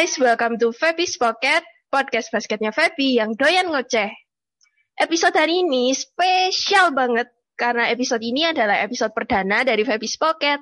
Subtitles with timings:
[0.00, 1.60] guys, welcome to Febby's Pocket,
[1.92, 4.08] podcast basketnya Feby yang doyan ngoceh.
[4.96, 10.56] Episode hari ini spesial banget, karena episode ini adalah episode perdana dari Febby's Pocket.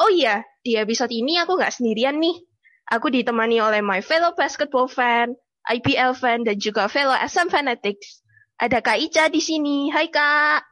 [0.00, 2.40] Oh iya, di episode ini aku nggak sendirian nih.
[2.88, 5.36] Aku ditemani oleh my fellow basketball fan,
[5.68, 8.24] IPL fan, dan juga fellow SM Fanatics.
[8.56, 9.92] Ada Kak Ica di sini.
[9.92, 10.64] Hai Kak.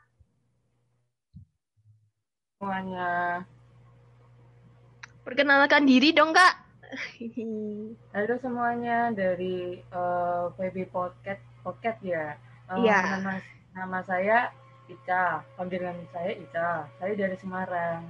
[2.56, 3.44] semuanya.
[5.28, 6.67] Perkenalkan diri dong Kak.
[8.16, 12.36] Halo semuanya dari uh, Baby Pocket Pocket ya.
[12.72, 13.20] Eh, Iya.
[13.20, 13.32] Nama
[13.76, 14.48] nama saya
[14.88, 15.44] Ica.
[15.56, 16.88] Panggilan saya Ica.
[16.96, 18.02] Saya dari Semarang.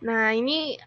[0.00, 0.80] Nah, ini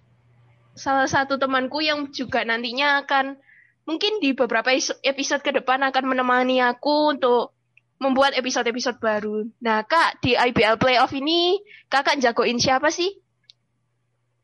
[0.74, 3.38] salah satu temanku yang juga nantinya akan
[3.86, 7.54] mungkin di beberapa is- episode ke depan akan menemani aku untuk
[8.02, 9.48] membuat episode-episode baru.
[9.64, 13.16] Nah, Kak, di IBL Playoff ini Kakak jagoin siapa sih?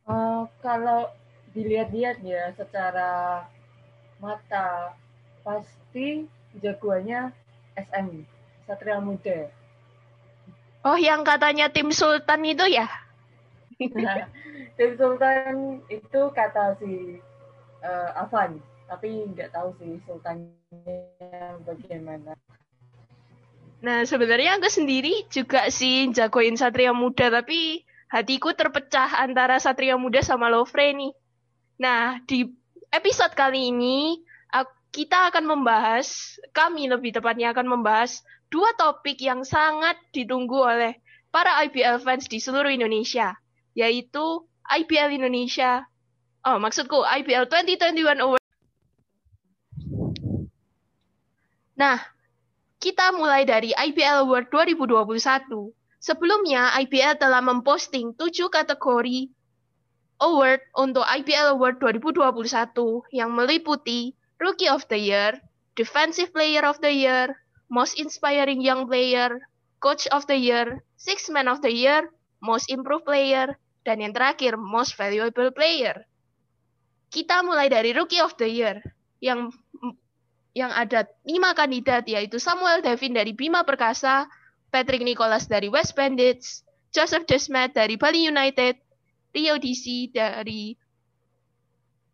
[0.08, 1.19] Eh, kalau
[1.54, 3.44] dilihat-lihat ya secara
[4.20, 4.94] mata
[5.42, 6.28] pasti
[6.60, 7.32] jagoannya
[7.78, 8.08] SM
[8.68, 9.50] Satria Muda.
[10.86, 12.88] Oh, yang katanya tim Sultan itu ya?
[14.80, 17.20] Tim Sultan itu kata si
[17.84, 22.36] eh, Avan, tapi nggak tahu sih Sultannya bagaimana.
[23.80, 30.20] Nah, sebenarnya aku sendiri juga sih jagoin Satria Muda, tapi hatiku terpecah antara Satria Muda
[30.20, 31.16] sama Lovre nih.
[31.80, 32.44] Nah, di
[32.92, 34.20] episode kali ini
[34.90, 40.98] kita akan membahas, kami lebih tepatnya akan membahas dua topik yang sangat ditunggu oleh
[41.30, 43.38] para IBL fans di seluruh Indonesia,
[43.78, 45.86] yaitu IBL Indonesia,
[46.42, 48.44] oh maksudku IBL 2021 Award.
[51.78, 52.02] Nah,
[52.82, 55.70] kita mulai dari IBL Award 2021.
[56.02, 59.30] Sebelumnya, IBL telah memposting 7 kategori
[60.20, 62.46] award untuk IBL Award 2021
[63.16, 65.36] yang meliputi Rookie of the Year,
[65.76, 67.32] Defensive Player of the Year,
[67.72, 69.40] Most Inspiring Young Player,
[69.80, 72.12] Coach of the Year, Six Man of the Year,
[72.44, 73.56] Most Improved Player,
[73.88, 76.04] dan yang terakhir Most Valuable Player.
[77.10, 78.80] Kita mulai dari Rookie of the Year
[79.24, 79.52] yang
[80.58, 84.28] yang ada lima kandidat yaitu Samuel Devin dari Bima Perkasa,
[84.74, 88.76] Patrick Nicholas dari West Bandits, Joseph Desmet dari Bali United,
[89.34, 90.74] Rio DC dari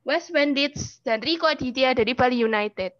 [0.05, 2.93] West Bandits, dan Rico Aditya dari Bali United.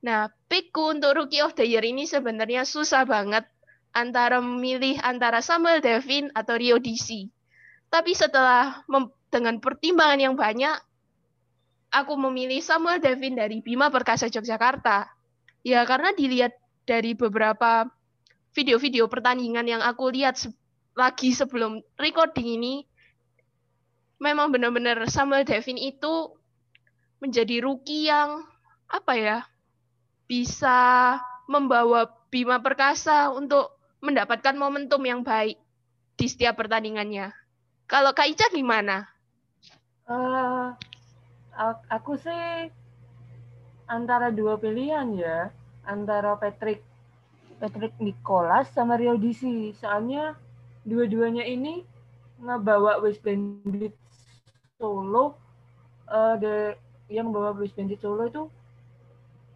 [0.00, 3.44] Nah, pickku untuk Rookie of the Year ini sebenarnya susah banget
[3.92, 7.28] antara memilih antara Samuel Devin atau Rio DC.
[7.92, 8.84] Tapi setelah
[9.28, 10.76] dengan pertimbangan yang banyak,
[11.92, 15.12] aku memilih Samuel Devin dari Bima Perkasa Yogyakarta.
[15.60, 16.56] Ya, karena dilihat
[16.88, 17.84] dari beberapa
[18.56, 20.54] video-video pertandingan yang aku lihat se-
[20.96, 22.74] lagi sebelum recording ini,
[24.16, 26.32] memang benar-benar Samuel Devin itu
[27.20, 28.44] menjadi rookie yang
[28.86, 29.38] apa ya
[30.26, 31.16] bisa
[31.46, 33.72] membawa Bima Perkasa untuk
[34.02, 35.56] mendapatkan momentum yang baik
[36.18, 37.32] di setiap pertandingannya.
[37.86, 39.06] Kalau Kak Ica gimana?
[41.56, 42.68] Ak- aku sih
[43.88, 45.48] antara dua pilihan ya,
[45.86, 46.82] antara Patrick
[47.56, 49.72] Patrick Nicholas sama Rio DC.
[49.80, 50.36] Soalnya
[50.84, 51.86] dua-duanya ini
[52.44, 53.94] ngebawa West Bandit
[54.78, 55.24] Solo
[56.18, 56.76] eh de-
[57.16, 58.42] yang bawa West Bandit Solo itu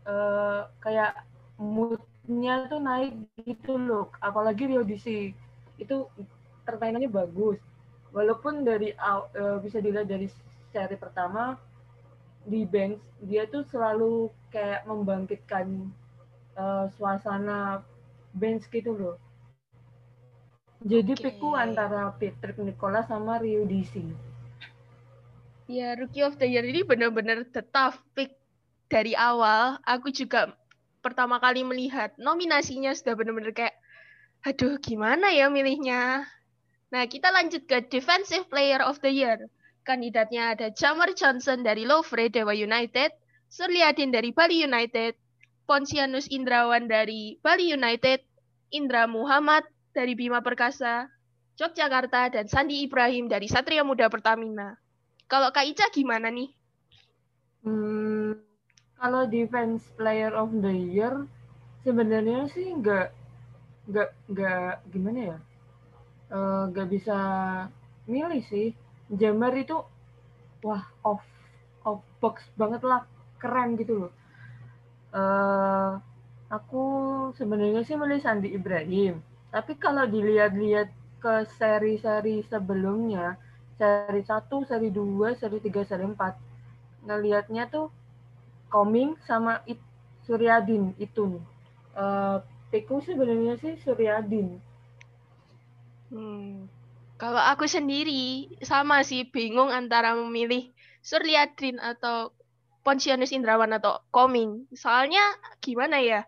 [0.09, 1.13] eh kayak
[1.61, 3.13] moodnya tuh naik
[3.45, 4.05] gitu loh.
[4.21, 5.07] Apalagi Rio DC
[5.83, 5.97] itu
[6.67, 7.59] permainannya bagus.
[8.17, 10.27] Walaupun dari eh, bisa dilihat dari
[10.73, 11.55] seri pertama
[12.47, 15.67] di bench dia tuh selalu kayak membangkitkan
[16.59, 17.83] eh, suasana
[18.37, 19.17] bench gitu loh.
[20.81, 21.23] Jadi Oke.
[21.29, 24.01] pickku antara Patrick Nicholas sama Rio DC.
[25.69, 28.33] Ya, Rookie of the Year ini benar-benar the tough pick
[28.89, 29.77] dari awal.
[29.85, 30.57] Aku juga
[31.05, 33.77] pertama kali melihat nominasinya sudah benar-benar kayak,
[34.41, 36.25] aduh gimana ya milihnya.
[36.91, 39.39] Nah, kita lanjut ke Defensive Player of the Year.
[39.85, 43.15] Kandidatnya ada Jamar Johnson dari Lovre Dewa United,
[43.53, 45.15] Surliadin dari Bali United,
[45.69, 48.25] Ponsianus Indrawan dari Bali United,
[48.75, 51.11] Indra Muhammad dari Bima Perkasa,
[51.59, 54.79] Yogyakarta, dan Sandi Ibrahim dari Satria Muda Pertamina.
[55.31, 56.51] Kalau Kak Ica gimana nih?
[57.63, 58.41] Hmm,
[58.97, 61.29] kalau defense player of the year
[61.85, 63.13] sebenarnya sih nggak
[63.93, 65.39] nggak nggak gimana ya?
[66.31, 67.19] Eh, nggak bisa
[68.09, 68.73] milih sih.
[69.11, 69.77] Jamar itu
[70.63, 71.23] wah off
[71.85, 73.05] off box banget lah.
[73.37, 74.13] Keren gitu loh.
[75.15, 75.93] Eh
[76.51, 76.85] aku
[77.39, 80.89] sebenarnya sih milih Sandi Ibrahim tapi kalau dilihat-lihat
[81.21, 83.37] ke seri-seri sebelumnya
[83.81, 87.89] seri 1, seri 2, seri 3, seri 4 ngelihatnya tuh
[88.71, 89.83] Koming sama It,
[90.29, 91.43] Suryadin Itun.
[91.97, 92.39] Uh,
[92.71, 94.63] Teku sebenarnya sih Suryadin.
[96.15, 96.71] Hmm.
[97.19, 100.71] Kalau aku sendiri sama sih bingung antara memilih
[101.03, 102.31] Suryadin atau
[102.87, 104.71] Pontianus Indrawan atau Koming.
[104.71, 105.21] Soalnya
[105.59, 106.23] gimana ya?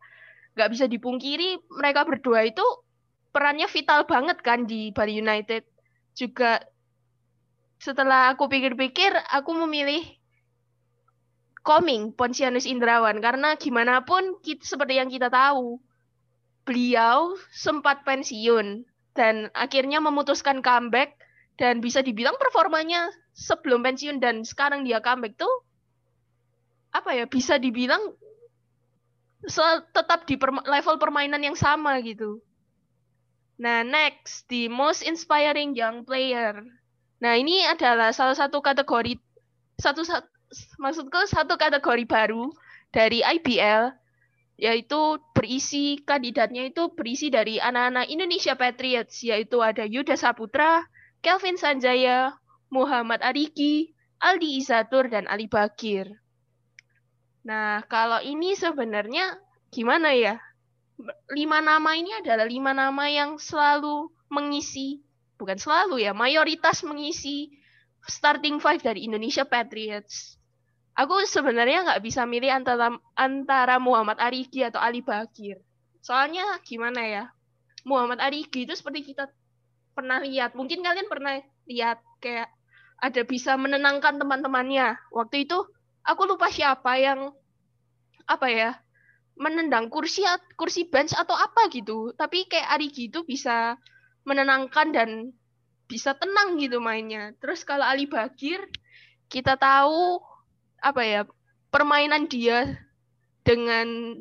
[0.59, 2.65] Gak bisa dipungkiri mereka berdua itu
[3.33, 5.65] perannya vital banget kan di Bali United.
[6.13, 6.61] Juga
[7.81, 10.05] setelah aku pikir-pikir, aku memilih
[11.63, 13.19] Koming, Pontianus Indrawan.
[13.19, 15.81] Karena gimana pun, kita, seperti yang kita tahu,
[16.63, 18.87] beliau sempat pensiun
[19.19, 21.19] dan akhirnya memutuskan comeback
[21.59, 25.53] dan bisa dibilang performanya sebelum pensiun dan sekarang dia comeback tuh
[26.93, 28.01] apa ya bisa dibilang
[29.91, 30.39] tetap di
[30.71, 32.39] level permainan yang sama gitu.
[33.63, 36.67] Nah, next, the most inspiring young player.
[37.23, 39.23] Nah, ini adalah salah satu kategori
[39.79, 40.27] satu, satu
[40.83, 42.51] maksudku satu kategori baru
[42.91, 43.95] dari IBL
[44.61, 50.87] yaitu berisi kandidatnya itu berisi dari anak-anak Indonesia Patriots yaitu ada Yuda Saputra,
[51.25, 52.37] Kelvin Sanjaya,
[52.69, 56.15] Muhammad Ariki, Aldi Izatur dan Ali Bagir.
[57.43, 59.35] Nah, kalau ini sebenarnya
[59.75, 60.39] gimana ya?
[61.35, 65.03] Lima nama ini adalah lima nama yang selalu mengisi,
[65.37, 67.51] bukan selalu ya, mayoritas mengisi
[68.07, 70.43] starting five dari Indonesia Patriots
[70.97, 75.61] aku sebenarnya nggak bisa milih antara antara Muhammad Arigi atau Ali Bagir.
[76.03, 77.25] Soalnya gimana ya?
[77.87, 79.27] Muhammad Arigi itu seperti kita
[79.93, 82.49] pernah lihat, mungkin kalian pernah lihat kayak
[83.03, 84.95] ada bisa menenangkan teman-temannya.
[85.11, 85.59] Waktu itu
[86.07, 87.35] aku lupa siapa yang
[88.27, 88.71] apa ya?
[89.37, 90.23] Menendang kursi
[90.55, 92.13] kursi bench atau apa gitu.
[92.15, 93.77] Tapi kayak Arigi itu bisa
[94.23, 95.11] menenangkan dan
[95.91, 97.35] bisa tenang gitu mainnya.
[97.43, 98.65] Terus kalau Ali Bagir
[99.29, 100.21] kita tahu
[100.83, 101.23] apa ya
[101.73, 102.81] permainan dia
[103.43, 104.15] dengan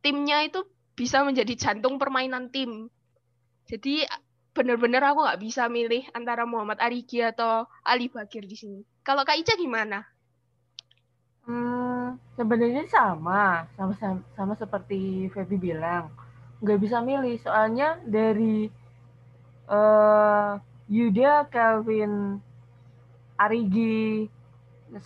[0.00, 0.64] timnya itu
[0.96, 2.88] bisa menjadi jantung permainan tim.
[3.68, 4.06] Jadi
[4.56, 8.80] benar-benar aku nggak bisa milih antara Muhammad Arigi atau Ali Bagir di sini.
[9.04, 10.02] Kalau Kak Ica gimana?
[11.46, 13.94] Hmm, sebenarnya sama, sama
[14.34, 16.10] sama, seperti Feby bilang,
[16.58, 18.66] nggak bisa milih soalnya dari
[19.70, 20.58] uh,
[20.90, 22.42] Yuda, Kelvin,
[23.38, 24.26] Arigi,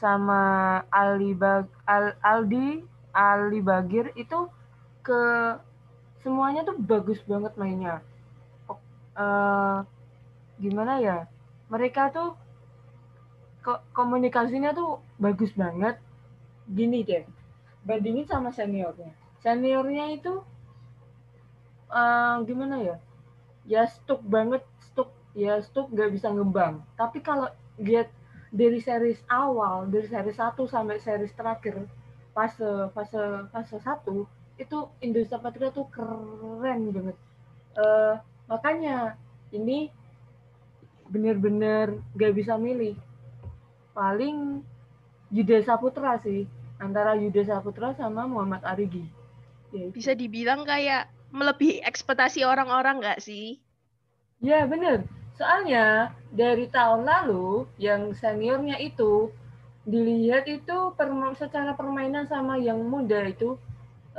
[0.01, 0.41] sama
[0.89, 4.49] Ali Bag Al, Aldi Ali Bagir itu
[5.05, 5.23] ke
[6.25, 8.01] semuanya tuh bagus banget mainnya.
[9.13, 9.85] Uh,
[10.57, 11.19] gimana ya?
[11.69, 12.33] Mereka tuh
[13.61, 16.01] ko komunikasinya tuh bagus banget.
[16.71, 17.27] Gini deh,
[17.83, 19.11] bandingin sama seniornya.
[19.43, 20.41] Seniornya itu
[21.91, 22.97] uh, gimana ya?
[23.67, 26.87] Ya stuk banget, stuk ya stuk nggak bisa ngembang.
[26.95, 27.51] Tapi kalau
[27.81, 28.13] lihat
[28.51, 31.87] dari series awal dari series 1 sampai series terakhir
[32.35, 34.27] fase fase fase satu
[34.59, 37.17] itu Indonesia Patria tuh keren banget
[37.79, 38.19] uh,
[38.51, 39.15] makanya
[39.55, 39.89] ini
[41.07, 42.99] bener-bener gak bisa milih
[43.95, 44.63] paling
[45.31, 46.47] Yuda Saputra sih
[46.81, 49.05] antara Yuda Saputra sama Muhammad Arigi
[49.71, 53.61] ya, bisa dibilang kayak melebihi ekspektasi orang-orang nggak sih
[54.41, 55.05] ya bener
[55.41, 59.33] Soalnya dari tahun lalu yang seniornya itu
[59.89, 63.57] dilihat itu perma secara permainan sama yang muda itu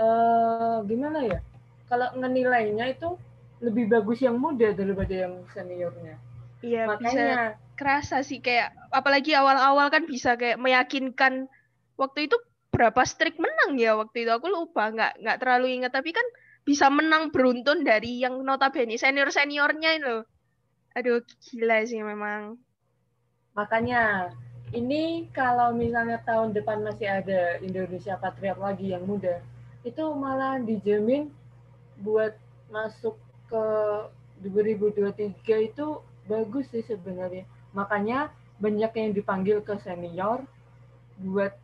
[0.01, 1.39] uh, gimana ya?
[1.85, 3.21] Kalau ngenilainya itu
[3.61, 6.17] lebih bagus yang muda daripada yang seniornya.
[6.65, 7.29] Iya, Makanya bisa
[7.77, 11.45] kerasa sih kayak apalagi awal-awal kan bisa kayak meyakinkan
[12.01, 12.37] waktu itu
[12.81, 16.25] berapa streak menang ya waktu itu aku lupa nggak nggak terlalu ingat tapi kan
[16.65, 20.25] bisa menang beruntun dari yang notabene senior seniornya itu
[20.91, 22.59] Aduh, gila sih memang.
[23.55, 24.31] Makanya
[24.75, 29.39] ini kalau misalnya tahun depan masih ada Indonesia Patriot lagi yang muda,
[29.87, 31.31] itu malah dijamin
[32.03, 32.35] buat
[32.71, 33.15] masuk
[33.47, 33.63] ke
[34.43, 35.87] 2023 itu
[36.27, 37.47] bagus sih sebenarnya.
[37.71, 40.43] Makanya banyak yang dipanggil ke senior
[41.23, 41.55] buat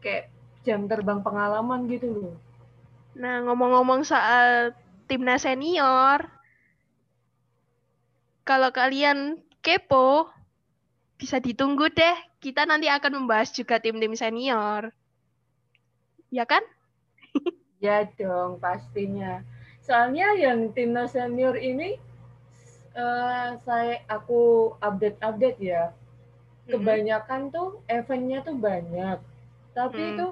[0.00, 0.31] kayak
[0.62, 2.34] jam terbang pengalaman gitu loh.
[3.18, 4.72] Nah, ngomong-ngomong soal
[5.10, 6.24] timnas senior,
[8.42, 10.30] kalau kalian kepo,
[11.20, 12.16] bisa ditunggu deh.
[12.42, 14.90] Kita nanti akan membahas juga tim-tim senior.
[16.32, 16.64] Ya kan?
[17.84, 19.44] ya dong, pastinya.
[19.82, 22.00] Soalnya yang timnas senior ini
[22.98, 25.94] uh, saya aku update-update ya.
[26.66, 27.54] Kebanyakan mm -hmm.
[27.54, 29.18] tuh eventnya tuh banyak.
[29.76, 30.10] Tapi mm.
[30.16, 30.26] itu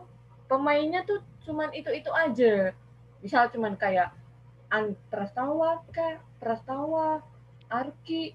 [0.51, 2.75] pemainnya tuh cuman itu-itu aja.
[3.23, 4.11] Misal cuman kayak
[4.71, 7.23] Antrastawa kah, Prastawa,
[7.71, 8.35] Arki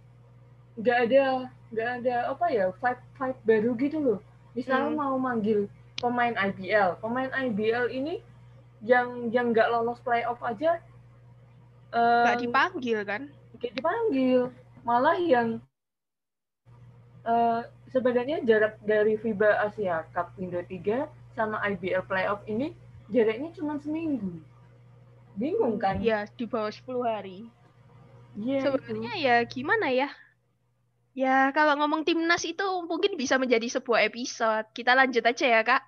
[0.79, 4.19] nggak ada nggak ada apa ya five five baru gitu loh
[4.55, 4.99] misalnya hmm.
[4.99, 5.67] mau manggil
[5.99, 6.99] pemain IBL.
[7.03, 8.23] Pemain IBL ini
[8.83, 10.79] yang yang nggak lolos playoff aja
[11.95, 13.21] nggak um, dipanggil kan?
[13.55, 14.51] Nggak dipanggil,
[14.83, 15.63] malah yang
[17.23, 22.71] uh, sebenarnya jarak dari FIBA Asia Cup Indo 3 sama IBL playoff ini
[23.11, 24.41] jaraknya cuma seminggu.
[25.35, 25.99] Bingung kan?
[25.99, 27.37] Iya, di bawah 10 hari.
[28.39, 28.71] Iya.
[28.71, 30.09] Sebenarnya ya gimana ya?
[31.15, 34.67] Ya, kalau ngomong timnas itu mungkin bisa menjadi sebuah episode.
[34.75, 35.83] Kita lanjut aja ya, Kak.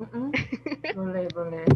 [0.98, 1.66] boleh, boleh.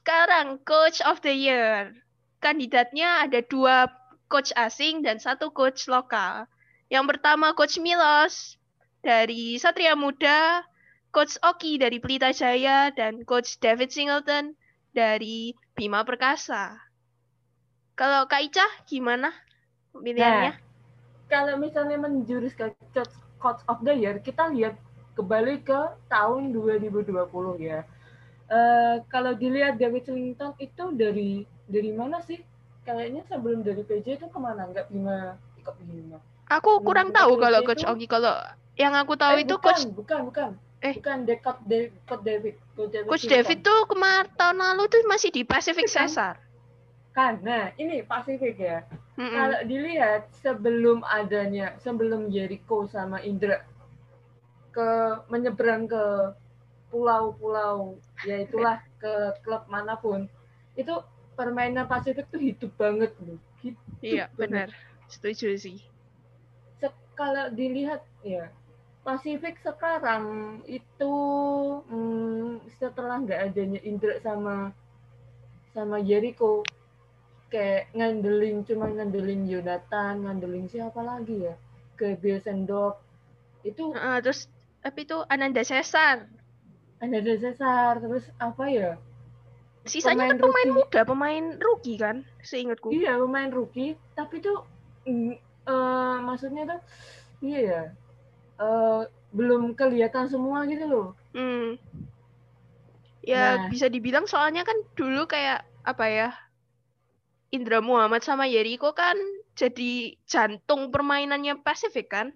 [0.00, 1.92] Sekarang, Coach of the Year.
[2.40, 3.84] Kandidatnya ada dua
[4.32, 6.48] coach asing dan satu coach lokal.
[6.88, 8.56] Yang pertama, Coach Milos
[9.04, 10.64] dari Satria Muda,
[11.10, 14.54] Coach Oki dari Pelita Jaya, dan Coach David Singleton
[14.94, 16.78] dari Bima Perkasa.
[17.98, 19.34] Kalau Kak Ica, gimana
[19.92, 20.54] pilihannya?
[20.54, 20.56] Nah,
[21.26, 22.70] kalau misalnya menjurus ke
[23.42, 24.78] Coach of the Year, kita lihat
[25.18, 27.10] kembali ke tahun 2020
[27.58, 27.82] ya.
[28.50, 32.42] Uh, kalau dilihat David Clinton itu dari dari mana sih?
[32.82, 34.66] Kayaknya sebelum dari PJ itu ke mana?
[34.66, 36.18] Enggak Bima ikut Bima.
[36.50, 38.06] Aku kurang tahu PJ kalau Coach Ogi.
[38.10, 38.34] Kalau
[38.74, 41.56] yang aku tahu eh, itu bukan, Coach bukan bukan eh bukan Dekat
[42.08, 42.54] Coach David.
[42.72, 46.40] Coach David, Coach David tuh kemarin tahun lalu tuh masih di Pacific Cesar.
[47.10, 48.86] Kan, nah ini Pasifik ya.
[49.18, 49.34] Mm-mm.
[49.34, 53.66] Kalau dilihat sebelum adanya, sebelum Jericho sama Indra
[54.70, 54.88] ke
[55.28, 56.32] menyeberang ke
[56.88, 60.30] pulau-pulau, ya itulah ke klub mana pun,
[60.78, 60.94] itu
[61.34, 63.36] permainan Pasifik tuh hidup banget loh.
[63.60, 64.72] Hidup iya, benar.
[65.10, 65.78] Setuju sih.
[67.20, 68.48] kalau dilihat ya
[69.00, 71.14] Pasifik sekarang itu
[71.88, 74.76] hmm, setelah nggak adanya Indra sama
[75.72, 76.60] sama Jericho
[77.48, 81.54] kayak ngandelin cuma ngandelin Yonatan ngandelin siapa lagi ya?
[81.96, 83.00] Ke Sendok
[83.64, 84.52] itu uh, terus
[84.84, 86.28] tapi itu Ananda Cesar.
[87.00, 88.90] Ananda Cesar terus apa ya?
[89.88, 90.76] Sisanya pemain kan pemain rookie.
[90.76, 92.92] muda pemain rookie kan seingatku.
[92.92, 93.96] Iya pemain rookie.
[94.12, 94.60] Tapi tuh
[95.64, 96.80] uh, maksudnya tuh
[97.40, 97.82] iya ya
[98.60, 101.80] uh, belum kelihatan semua gitu loh hmm.
[103.24, 103.72] ya nah.
[103.72, 106.28] bisa dibilang soalnya kan dulu kayak apa ya
[107.50, 109.18] Indra Muhammad sama Yeriko kan
[109.58, 112.30] jadi jantung permainannya Pasifik kan?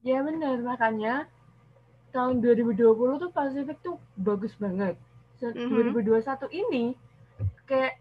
[0.00, 1.28] Ya benar, makanya
[2.10, 4.96] tahun 2020 tuh Pasifik tuh bagus banget.
[5.44, 5.92] Mm -hmm.
[5.92, 6.84] 2021 ini
[7.68, 8.00] kayak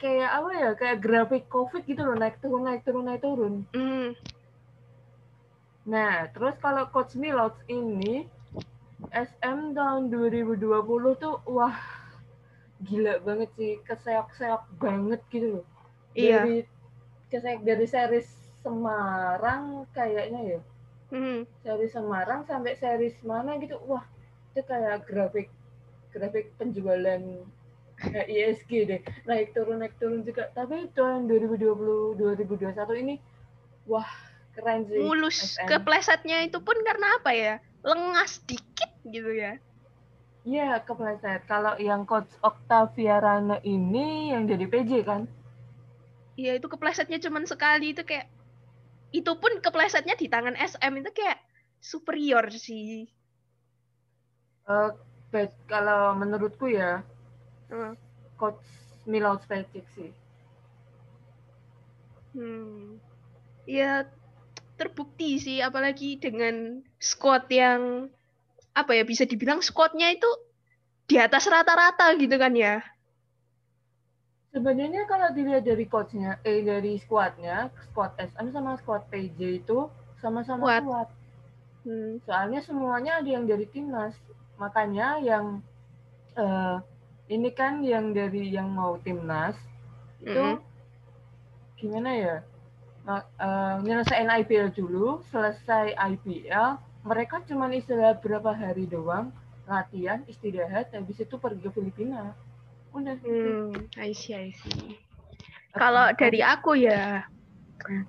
[0.00, 4.16] kayak apa ya kayak grafik covid gitu loh naik turun naik turun naik turun mm.
[5.90, 8.30] Nah terus kalau coach Milos ini
[9.10, 10.62] SM tahun 2020
[11.18, 11.74] tuh wah
[12.84, 13.72] gila banget sih.
[13.84, 15.66] Keseok-seok banget gitu loh.
[16.16, 16.42] Iya.
[16.42, 16.56] dari
[17.30, 18.28] keseok dari series
[18.60, 20.60] Semarang kayaknya ya.
[21.10, 21.42] Hmm.
[21.66, 24.06] series Semarang sampai series mana gitu wah
[24.54, 25.50] itu kayak grafik
[26.14, 27.22] grafik penjualan
[28.14, 29.00] ya, ISG deh.
[29.24, 30.52] Naik turun naik turun juga.
[30.52, 33.14] Tapi tahun 2020 2021 ini
[33.88, 34.29] wah
[34.60, 35.66] keren sih mulus SM.
[35.66, 39.56] keplesetnya itu pun karena apa ya lengas dikit gitu ya
[40.40, 41.44] Iya, kepleset.
[41.44, 45.28] Kalau yang coach Octavia Rana ini yang jadi PJ kan?
[46.40, 48.24] Iya, itu keplesetnya cuma sekali itu kayak
[49.12, 51.44] itu pun keplesetnya di tangan SM itu kayak
[51.82, 53.04] superior sih.
[54.64, 54.96] Uh,
[55.68, 57.04] kalau menurutku ya,
[57.68, 57.92] uh.
[58.40, 58.64] coach
[59.04, 60.10] Milos Pecic sih.
[62.32, 62.96] Hmm.
[63.68, 64.08] Ya
[64.80, 68.08] terbukti sih apalagi dengan squad yang
[68.72, 70.30] apa ya bisa dibilang squadnya itu
[71.04, 72.80] di atas rata-rata gitu kan ya.
[74.50, 79.86] Sebenarnya kalau dilihat dari coachnya, eh dari squadnya, squad SM sama squad PJ itu
[80.18, 80.82] sama-sama kuat.
[80.82, 81.08] kuat.
[81.86, 82.18] Hmm.
[82.26, 84.14] Soalnya semuanya ada yang dari timnas.
[84.58, 85.62] Makanya yang
[86.34, 86.82] uh,
[87.30, 89.54] ini kan yang dari yang mau timnas
[90.20, 91.78] itu mm -hmm.
[91.78, 92.36] gimana ya?
[93.40, 99.32] Uh, nyelesain IPL dulu, selesai IPL, mereka cuma istilah berapa hari doang
[99.70, 102.34] latihan istirahat habis itu pergi ke Filipina.
[102.90, 103.70] Udah gitu.
[103.70, 104.98] hmm, I see I see.
[105.70, 107.22] Kalau dari aku ya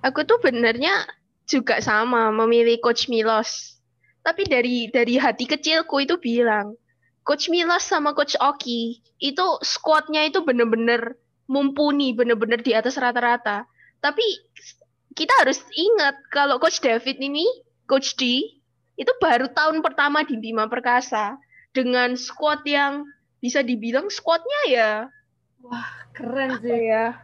[0.02, 1.06] aku tuh benernya
[1.46, 3.78] juga sama memilih coach Milos.
[4.26, 6.74] Tapi dari dari hati kecilku itu bilang
[7.22, 11.14] coach Milos sama coach Oki itu squadnya itu bener-bener
[11.46, 13.70] mumpuni bener-bener di atas rata-rata.
[14.02, 14.22] Tapi
[15.12, 17.44] kita harus ingat kalau coach David ini
[17.84, 18.48] coach D
[18.94, 21.36] itu baru tahun pertama di Bima Perkasa.
[21.72, 23.08] Dengan squad yang
[23.40, 24.90] bisa dibilang squadnya ya
[25.64, 27.16] wah keren sih ya.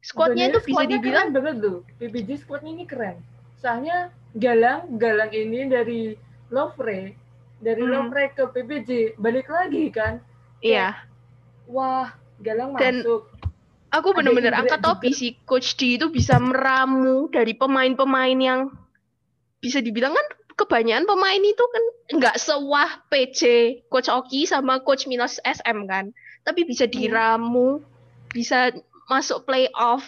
[0.00, 3.18] Squadnya itu bisa dibilang keren banget tuh PBJ squadnya ini keren.
[3.58, 6.14] Soalnya Galang Galang ini dari
[6.48, 7.18] Lovre
[7.58, 8.06] dari Hmm.
[8.08, 10.22] Lovre ke PPJ balik lagi kan.
[10.62, 10.94] Iya.
[11.66, 13.26] wah Galang Dan- masuk
[13.90, 18.70] Aku bener-bener angkat topi sih Coach D itu bisa meramu dari pemain-pemain yang
[19.58, 21.84] bisa dibilang kan kebanyakan pemain itu kan
[22.20, 23.42] nggak sewah PC
[23.90, 26.14] Coach Oki sama Coach Milos SM kan.
[26.46, 26.92] Tapi bisa Iya.
[26.92, 27.82] diramu,
[28.30, 28.70] bisa
[29.06, 30.06] masuk playoff.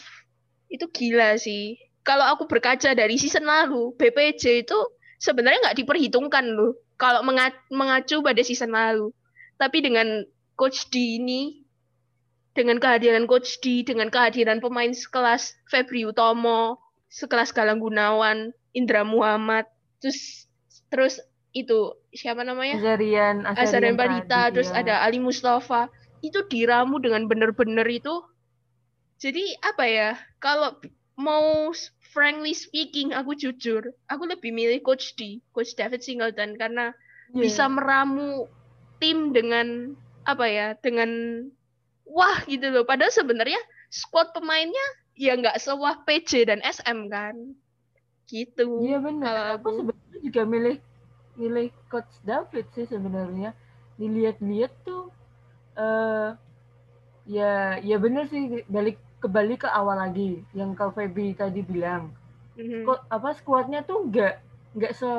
[0.71, 1.77] Itu gila sih.
[2.03, 4.79] Kalau aku berkaca dari season lalu, BPJ itu
[5.19, 6.79] sebenarnya nggak diperhitungkan loh.
[6.97, 9.11] Kalau menga- mengacu pada season lalu.
[9.59, 10.23] Tapi dengan
[10.55, 11.62] Coach D ini
[12.53, 19.69] dengan kehadiran Coach D, dengan kehadiran pemain sekelas Febri Utomo, sekelas Galang Gunawan, Indra Muhammad,
[20.01, 20.49] terus
[20.93, 21.21] terus
[21.53, 22.81] itu siapa namanya?
[22.81, 24.85] Azarian Azarian Barita, tadi, terus ya.
[24.85, 25.89] ada Ali Mustafa.
[26.23, 28.23] Itu diramu dengan bener-bener itu.
[29.19, 30.11] Jadi apa ya?
[30.39, 30.79] Kalau
[31.19, 31.73] mau
[32.13, 36.93] frankly speaking, aku jujur, aku lebih milih Coach D, Coach David Singleton karena
[37.33, 37.49] Iya.
[37.49, 38.45] bisa meramu
[39.01, 39.97] tim dengan
[40.29, 41.11] apa ya dengan
[42.05, 47.37] wah gitu loh padahal sebenarnya squad pemainnya ya nggak sewah PJ dan SM kan
[48.27, 49.29] gitu Iya benar.
[49.29, 49.79] kalau Aku aku.
[49.85, 50.77] sebenarnya juga milih
[51.37, 53.53] milih coach David sih sebenarnya.
[54.01, 55.13] Dilihat-lihat tuh
[55.77, 56.31] eh
[57.29, 62.09] ya ya benar sih balik kembali ke awal lagi yang Kak Feby tadi bilang.
[62.57, 62.89] Mhm.
[62.89, 64.35] Kok apa skuadnya tuh nggak
[64.81, 65.11] nggak se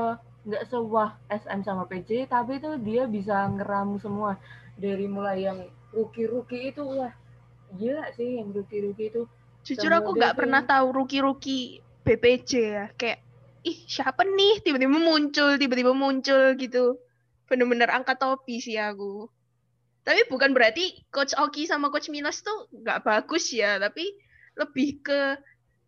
[0.44, 4.36] nggak sewah SM sama PJ tapi tuh dia bisa ngeramu semua
[4.75, 5.60] dari mulai yang
[5.94, 7.14] rookie-rookie itu wah
[7.78, 9.22] gila sih yang rookie-rookie itu.
[9.64, 12.86] Jujur Sama aku nggak pernah tahu rookie-rookie BPJ ya.
[13.00, 13.24] Kayak
[13.64, 14.60] ih siapa nih?
[14.66, 17.00] Tiba-tiba muncul tiba-tiba muncul gitu.
[17.48, 19.32] Bener-bener angkat topi sih aku.
[20.04, 23.80] Tapi bukan berarti coach Oki sama coach Milos tuh nggak bagus ya.
[23.80, 24.04] Tapi
[24.60, 25.40] lebih ke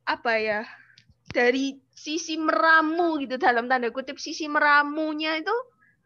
[0.08, 0.62] apa ya
[1.36, 3.36] dari sisi meramu gitu.
[3.36, 5.52] Dalam tanda kutip sisi meramunya itu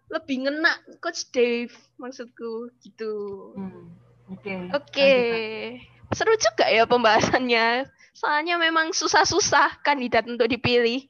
[0.09, 3.13] lebih ngena coach Dave maksudku gitu
[3.53, 3.85] hmm,
[4.33, 7.85] oke Oke, lanjut, seru juga ya pembahasannya.
[8.17, 11.07] Soalnya memang susah-susah kandidat untuk dipilih.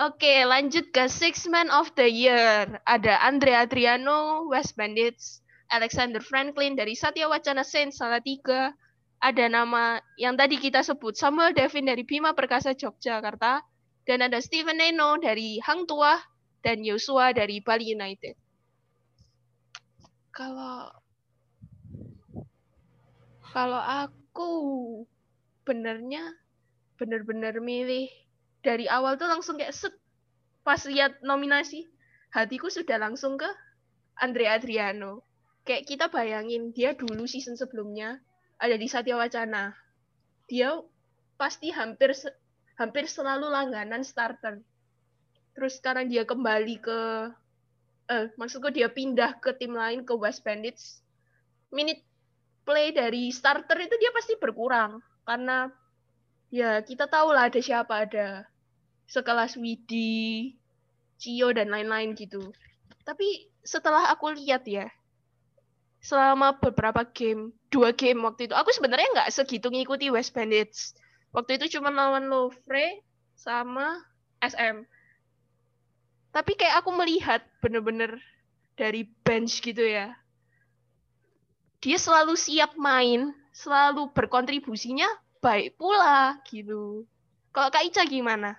[0.00, 2.80] Oke, lanjut ke Six Man of the Year.
[2.88, 8.72] Ada Andre Adriano, West Bandits, Alexander Franklin dari Satya Wacana Saint Salatiga.
[9.20, 13.60] Ada nama yang tadi kita sebut Samuel Devin dari Bima Perkasa Yogyakarta.
[14.08, 16.18] Dan ada Steven Neno dari Hang Tuah
[16.60, 18.36] dan Yosua dari Bali United.
[20.30, 20.92] Kalau
[23.50, 24.50] kalau aku
[25.66, 26.22] benernya
[26.94, 28.06] bener-bener milih
[28.62, 29.94] dari awal tuh langsung kayak set
[30.62, 31.88] pas lihat nominasi
[32.30, 33.48] hatiku sudah langsung ke
[34.20, 35.24] Andre Adriano.
[35.64, 38.20] Kayak kita bayangin dia dulu season sebelumnya
[38.60, 39.72] ada di Satya Wacana.
[40.46, 40.76] Dia
[41.40, 42.12] pasti hampir
[42.76, 44.60] hampir selalu langganan starter.
[45.56, 47.00] Terus sekarang dia kembali ke
[48.10, 51.02] eh maksudku dia pindah ke tim lain ke West Bandits.
[51.70, 52.02] Minute
[52.66, 55.70] play dari starter itu dia pasti berkurang karena
[56.50, 58.46] ya kita tahu lah ada siapa ada
[59.10, 60.54] sekelas Widi,
[61.18, 62.50] Cio dan lain-lain gitu.
[63.06, 64.90] Tapi setelah aku lihat ya
[66.00, 70.96] selama beberapa game, dua game waktu itu, aku sebenarnya nggak segitu ngikuti West Bandits.
[71.30, 73.04] Waktu itu cuma lawan Lovre
[73.36, 74.00] sama
[74.40, 74.82] SM.
[76.30, 78.22] Tapi kayak aku melihat bener-bener
[78.78, 80.14] dari bench gitu ya.
[81.80, 85.08] Dia selalu siap main, selalu berkontribusinya
[85.42, 87.08] baik pula gitu.
[87.50, 88.54] Kalau Kak Ica gimana?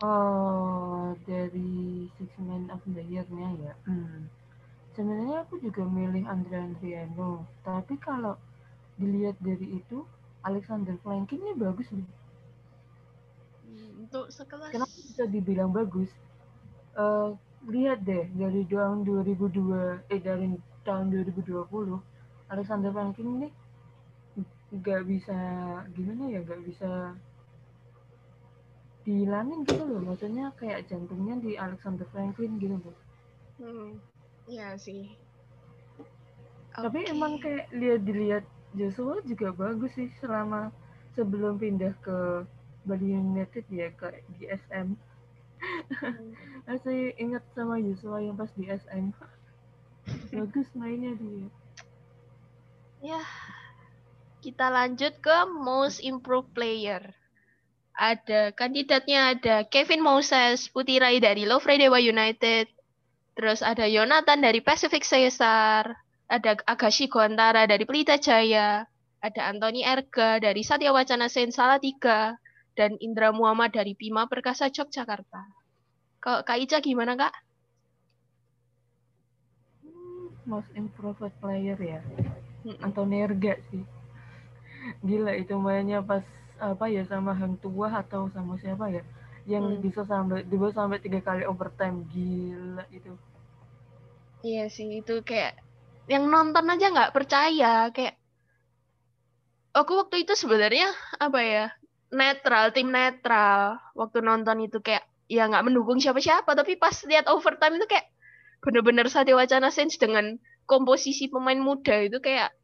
[0.00, 3.72] Oh, dari Six Men of the Year-nya ya.
[3.88, 4.28] Hmm.
[4.96, 8.40] Sebenarnya aku juga milih Andre Andriano, tapi kalau
[8.96, 10.08] dilihat dari itu
[10.40, 12.08] Alexander Franklin ini bagus loh.
[14.02, 16.10] Untuk sekelas Kenapa bisa dibilang bagus?
[16.96, 17.30] Eh,
[17.74, 20.46] lihat deh dari tahun 2002 eh dari
[20.86, 21.98] tahun 2020
[22.52, 23.48] Alexander Franklin ini
[24.76, 25.36] nggak bisa
[25.94, 26.90] gimana ya nggak bisa
[29.08, 32.96] dihilangin gitu loh maksudnya kayak jantungnya di Alexander Franklin gitu loh
[33.58, 33.88] Hmm,
[34.52, 35.02] iya sih.
[36.84, 37.10] tapi Oke.
[37.12, 38.44] emang kayak lihat dilihat
[38.76, 40.68] Joshua juga bagus sih selama
[41.16, 42.18] sebelum pindah ke
[42.86, 44.94] Bali United ya ke di SM
[45.56, 46.32] Hmm.
[46.68, 49.10] masih ingat sama Joshua yang pas di SM
[50.30, 51.50] bagus mainnya dia.
[53.02, 53.22] Ya,
[54.38, 57.02] kita lanjut ke Most Improved Player.
[57.96, 62.70] Ada kandidatnya ada Kevin Moses Putirai dari Lovre Dewa United,
[63.34, 65.90] terus ada Yonatan dari Pacific Caesar,
[66.30, 68.86] ada Agashi Gontara dari Pelita Jaya,
[69.18, 72.36] ada Anthony Erga dari Satya Wacana Saint Salatiga,
[72.78, 75.42] dan Indra Muhammad dari Bima Perkasa Yogyakarta.
[76.22, 77.34] Kalau Kak Ica gimana Kak?
[80.46, 82.00] most improved player ya.
[82.86, 83.84] Antonio Erga sih
[85.08, 86.24] gila itu mainnya pas
[86.70, 89.02] apa ya sama Hang Tua atau sama siapa ya
[89.52, 89.82] yang Hmm.
[89.84, 93.12] bisa sampai dua sampai tiga kali overtime gila itu
[94.48, 95.52] Iya sih itu kayak
[96.12, 98.14] yang nonton aja nggak percaya kayak
[99.78, 100.86] aku waktu itu sebenarnya
[101.26, 101.64] apa ya
[102.14, 107.82] netral tim netral waktu nonton itu kayak ya nggak mendukung siapa-siapa tapi pas lihat overtime
[107.82, 108.06] itu kayak
[108.62, 112.54] bener-bener Satya Wacana Saints dengan komposisi pemain muda itu kayak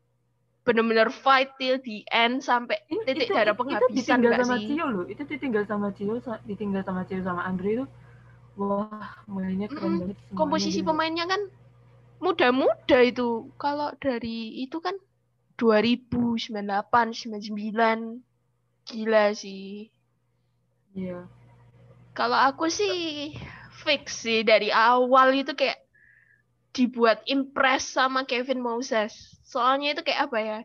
[0.63, 4.67] bener-bener fight till the end sampai titik itu, darah itu penghabisan ditinggal nggak sama sih?
[4.71, 6.15] Cio loh itu ditinggal sama Cio
[6.47, 7.87] ditinggal sama Cio sama Andre itu
[8.55, 10.01] wah mainnya keren Mm-mm.
[10.07, 10.87] banget komposisi gitu.
[10.87, 11.43] pemainnya kan
[12.23, 13.51] muda-muda itu.
[13.59, 14.95] Kalau dari itu kan
[15.59, 18.23] 2000, 98, 99.
[18.89, 19.91] Gila sih.
[20.93, 21.27] iya
[22.13, 23.33] Kalau aku sih
[23.83, 25.81] fix sih dari awal itu kayak
[26.73, 29.37] dibuat impress sama Kevin Moses.
[29.45, 30.59] Soalnya itu kayak apa ya?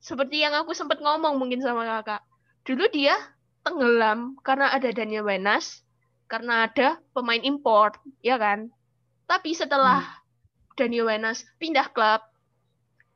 [0.00, 2.24] Seperti yang aku sempat ngomong mungkin sama kakak.
[2.64, 3.16] Dulu dia
[3.60, 5.84] tenggelam karena ada Daniel Wenas,
[6.28, 8.72] karena ada pemain import, ya kan?
[9.28, 10.00] Tapi setelah
[10.76, 12.24] Daniel Wenas pindah klub,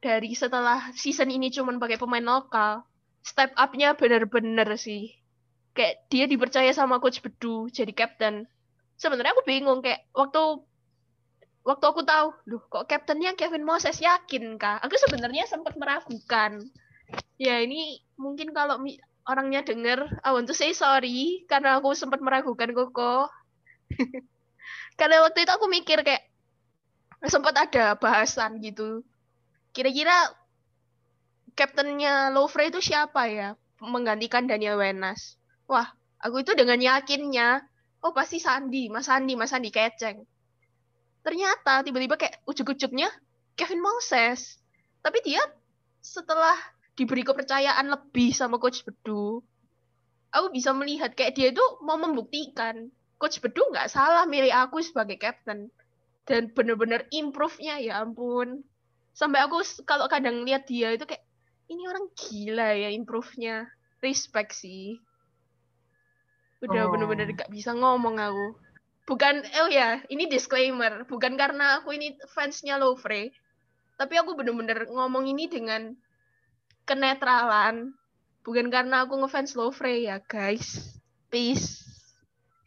[0.05, 2.85] dari setelah season ini cuman pakai pemain lokal,
[3.25, 5.17] step up-nya bener-bener sih.
[5.75, 8.47] Kayak dia dipercaya sama coach Bedu jadi captain.
[9.01, 10.63] Sebenarnya aku bingung kayak waktu
[11.65, 14.79] waktu aku tahu, loh kok kaptennya Kevin Moses yakin kah?
[14.85, 16.63] Aku sebenarnya sempat meragukan.
[17.41, 18.79] Ya ini mungkin kalau
[19.25, 23.27] orangnya denger, I want to say sorry karena aku sempat meragukan Koko.
[25.01, 26.23] karena waktu itu aku mikir kayak
[27.27, 29.03] sempat ada bahasan gitu.
[29.75, 30.31] Kira-kira
[31.55, 33.55] kaptennya Lovre itu siapa ya?
[33.79, 35.39] Menggantikan Daniel Wenas.
[35.71, 35.89] Wah,
[36.21, 37.65] aku itu dengan yakinnya,
[38.05, 40.27] oh pasti Sandi, Mas Sandi, Mas Sandi keceng.
[41.25, 43.09] Ternyata tiba-tiba kayak ujuk-ujuknya
[43.57, 44.61] Kevin Moses.
[45.01, 45.41] Tapi dia
[46.05, 46.55] setelah
[46.95, 49.41] diberi kepercayaan lebih sama Coach Bedu,
[50.31, 55.17] aku bisa melihat kayak dia itu mau membuktikan Coach Bedu nggak salah milih aku sebagai
[55.17, 55.73] captain.
[56.25, 58.65] Dan bener-bener improve-nya ya ampun.
[59.13, 61.21] Sampai aku kalau kadang lihat dia itu kayak,
[61.67, 63.69] ini orang gila ya improve-nya.
[64.01, 65.01] Respect sih.
[66.61, 66.91] Udah Oh.
[66.93, 68.47] bener-bener gak bisa ngomong aku.
[69.05, 71.05] Bukan, oh ya, ini disclaimer.
[71.05, 73.33] Bukan karena aku ini fansnya Lovre.
[73.97, 75.93] Tapi aku bener-bener ngomong ini dengan
[76.83, 77.93] kenetralan.
[78.45, 80.97] Bukan karena aku ngefans Lovre ya, guys.
[81.29, 81.81] Peace.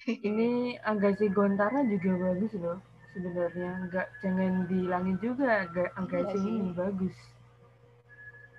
[0.07, 2.79] ini Agassi Gontara juga bagus loh
[3.11, 6.47] sebenarnya nggak jangan dihilangin juga Aga- Agassi sih.
[6.47, 7.11] ini bagus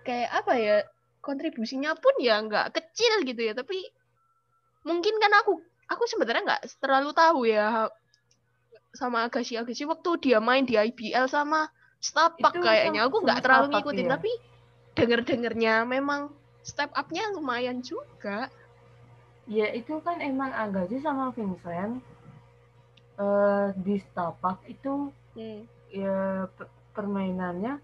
[0.09, 0.77] kayak apa ya
[1.21, 3.77] kontribusinya pun ya nggak kecil gitu ya tapi
[4.89, 7.93] mungkin kan aku aku sebenarnya nggak terlalu tahu ya
[8.97, 11.69] sama Agassi Agassi waktu dia main di IBL sama
[12.01, 14.13] Stapak kayaknya aku nggak terlalu ngikutin iya.
[14.17, 14.31] tapi
[14.97, 16.33] denger dengernya memang
[16.65, 18.49] step up-nya lumayan juga
[19.45, 22.01] ya itu kan emang Agassi sama Vincent
[23.21, 25.63] eh, di Stapak itu Hmm.
[25.95, 26.67] ya pe-
[26.99, 27.79] permainannya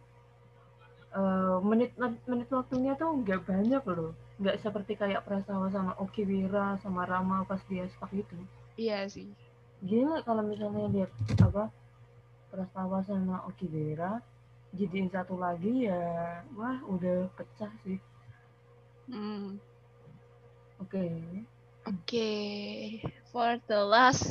[1.14, 1.94] eh, menit
[2.26, 4.12] menit waktunya tuh nggak banyak loh.
[4.42, 8.34] Nggak seperti kayak Prastawa sama Okiwira sama Rama pas di Aspak itu
[8.74, 9.30] iya sih.
[9.84, 11.10] Gila kalau misalnya lihat
[11.42, 11.70] apa
[12.50, 14.18] Prastawa sama Okiwira
[14.74, 17.98] jadiin satu lagi ya wah udah pecah sih.
[19.06, 19.60] Hmm.
[20.80, 21.04] oke.
[21.84, 22.32] Oke,
[23.28, 24.24] for the last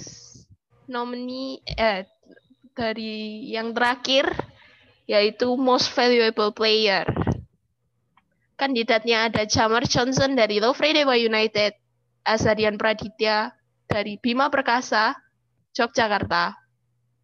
[0.89, 2.01] nominee eh
[2.73, 4.25] dari yang terakhir
[5.09, 7.07] yaitu most valuable player.
[8.55, 11.75] Kandidatnya ada Jamar Johnson dari Lovre Dewa United,
[12.23, 13.51] Azarian Praditya
[13.89, 15.17] dari Bima Perkasa,
[15.73, 16.55] Yogyakarta,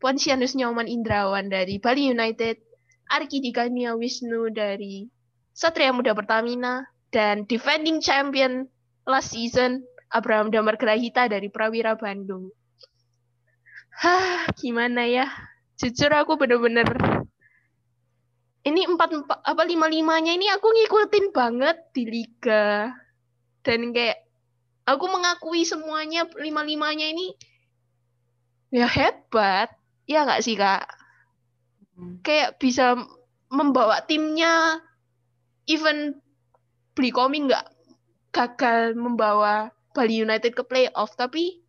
[0.02, 2.60] Ponsianus Nyoman Indrawan dari Bali United,
[3.10, 5.08] Arki Digania Wisnu dari
[5.54, 8.70] Satria Muda Pertamina, dan defending champion
[9.06, 9.82] last season
[10.14, 12.50] Abraham Damar Grahita dari Prawira Bandung.
[14.00, 15.28] Hah, gimana ya?
[15.80, 16.88] Jujur aku bener-bener
[18.68, 22.92] ini empat, apa lima limanya ini aku ngikutin banget di liga.
[23.64, 24.20] Dan kayak
[24.88, 27.36] aku mengakui semuanya lima limanya ini
[28.74, 29.72] ya hebat.
[30.10, 31.00] Ya nggak sih kak?
[32.00, 32.24] Hmm.
[32.24, 32.96] kayak bisa
[33.52, 34.80] membawa timnya
[35.68, 36.16] even
[36.96, 37.68] beli koming nggak
[38.32, 41.60] gagal membawa Bali United ke playoff tapi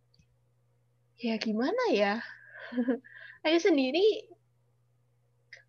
[1.19, 2.23] ya gimana ya?
[3.43, 4.30] Saya sendiri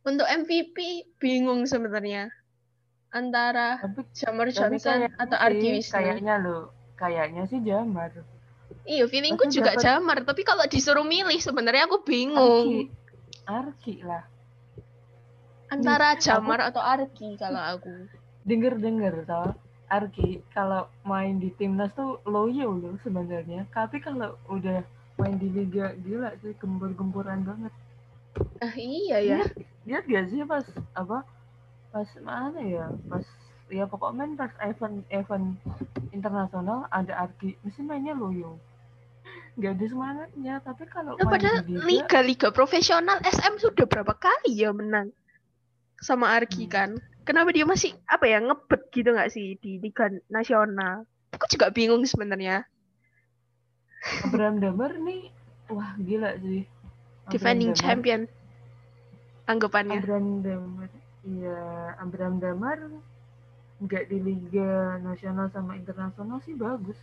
[0.03, 0.77] untuk MVP
[1.17, 2.31] bingung sebenarnya
[3.09, 6.59] antara tapi Jamar tapi Johnson kayaknya atau Arki Wisnu kayaknya lo
[6.97, 8.11] kayaknya sih Jamar
[8.85, 12.91] iya feelingku juga dapat- Jamar tapi kalau disuruh milih sebenarnya aku bingung Arki
[13.45, 14.25] Arki lah
[15.69, 17.89] Antara Jamar atau Arki kalau aku.
[18.45, 19.57] Denger-denger tau.
[19.89, 23.65] Arki kalau main di timnas tuh loyo loh sebenarnya.
[23.73, 24.85] Tapi kalau udah
[25.17, 27.73] main di liga gila sih gempur-gempuran banget.
[28.63, 29.39] Ah, iya ya.
[29.85, 30.65] Lihat gak sih pas
[30.95, 31.27] apa?
[31.93, 32.89] Pas mana ya?
[33.11, 33.27] Pas
[33.73, 35.57] ya pokoknya main pas event event
[36.13, 38.61] internasional ada Arki mesti mainnya loyo
[39.57, 44.77] nggak ada semangatnya tapi kalau Nah, padahal liga liga-liga profesional SM sudah berapa kali ya
[44.77, 45.13] menang
[46.01, 46.73] sama Arki Hmm.
[46.73, 46.91] kan.
[47.25, 51.09] Kenapa dia masih apa ya ngebet gitu nggak sih di liga nasional?
[51.33, 52.69] Aku juga bingung sebenarnya.
[54.25, 55.31] Abraham Damar nih
[55.71, 56.67] wah gila sih
[57.33, 58.21] Defending Damar- champion
[59.45, 59.99] anggapannya.
[59.99, 60.91] Abraham Damar.
[61.23, 61.61] Iya
[61.99, 62.79] Abraham Damar
[63.83, 66.99] nggak di liga nasional sama internasional sih bagus.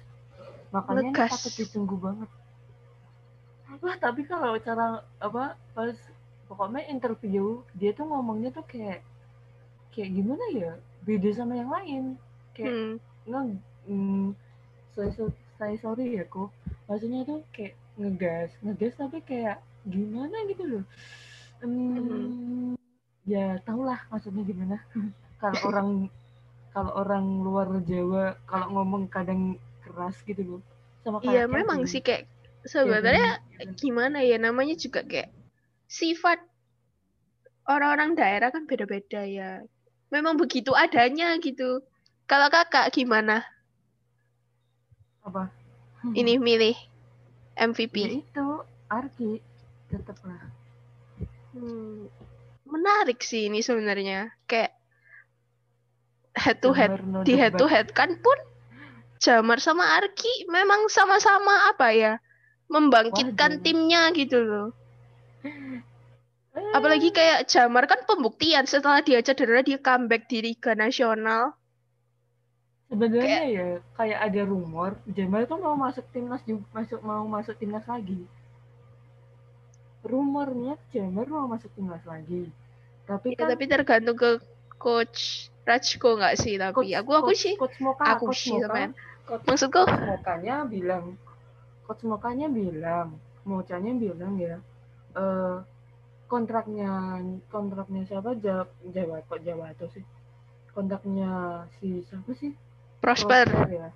[0.71, 1.31] Makanya ini Legas.
[1.33, 2.29] patut ditunggu banget.
[3.79, 5.95] Wah tapi kalau cara apa pas
[6.45, 9.01] pokoknya interview dia tuh ngomongnya tuh kayak
[9.91, 10.71] kayak gimana ya?
[11.01, 12.03] Beda sama yang lain.
[12.53, 12.95] Kayak Hmm.
[13.25, 13.41] nge
[13.87, 14.25] mm,
[15.59, 16.49] saya sorry ya kok.
[16.87, 20.85] Maksudnya tuh kayak ngegas ngegas tapi kayak gimana gitu loh
[21.59, 22.79] Hmm,
[23.27, 24.79] ya tau lah maksudnya gimana
[25.43, 25.89] kalau orang
[26.71, 30.61] kalau orang luar Jawa kalau ngomong kadang keras gitu loh
[31.03, 32.31] sama Iya memang sih kayak
[32.63, 33.43] sebenarnya
[33.75, 35.35] gimana ya namanya juga kayak
[35.91, 36.39] sifat
[37.69, 39.61] orang-orang daerah kan beda-beda ya.
[40.09, 41.85] Memang begitu adanya gitu.
[42.25, 43.45] Kalau kakak gimana?
[45.25, 45.51] apa
[46.15, 48.23] Ini milih ya MVP.
[48.23, 48.47] itu
[48.89, 49.43] Arki
[49.89, 50.41] tetep lah
[51.49, 52.05] Hmm,
[52.69, 54.29] menarik sih ini sebenarnya.
[54.45, 54.71] Kayak
[56.37, 58.37] head to head Jamar no di head to head kan pun
[59.19, 62.13] Jamar sama Arki memang sama-sama apa ya
[62.69, 63.63] membangkitkan Waduh.
[63.65, 64.67] timnya gitu loh.
[66.57, 71.57] Eh, Apalagi kayak Jamar kan pembuktian setelah dia cedera dia comeback di Liga Nasional.
[72.89, 77.85] sebenarnya ya kayak ada rumor Jamal tuh mau masuk timnas juga masuk mau masuk timnas
[77.85, 78.25] lagi
[80.01, 82.47] rumornya Jamal mau masuk timnas lagi
[83.03, 84.39] tapi Ya, kan tapi tergantung ke
[84.75, 88.89] coach Rajko nggak sih tapi aku aku coach- sih coach Moka aku coach sih teman.
[89.27, 91.05] coach Maksudku Mokanya bilang
[91.83, 94.55] coach Mokanya bilang Mocanya bilang ya
[95.13, 95.57] eh
[96.25, 97.17] kontraknya
[97.49, 100.05] kontraknya siapa Jawa Jawa kok Jawa tuh sih
[100.69, 101.29] kontraknya
[101.75, 102.53] si siapa sih
[102.99, 103.47] Prosper.
[103.67, 103.89] ya.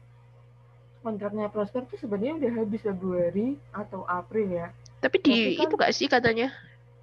[1.00, 4.68] Kontraknya Prosper tuh sebenarnya udah habis Februari atau April ya.
[5.04, 6.48] Tapi di Tapi kan- itu nggak sih katanya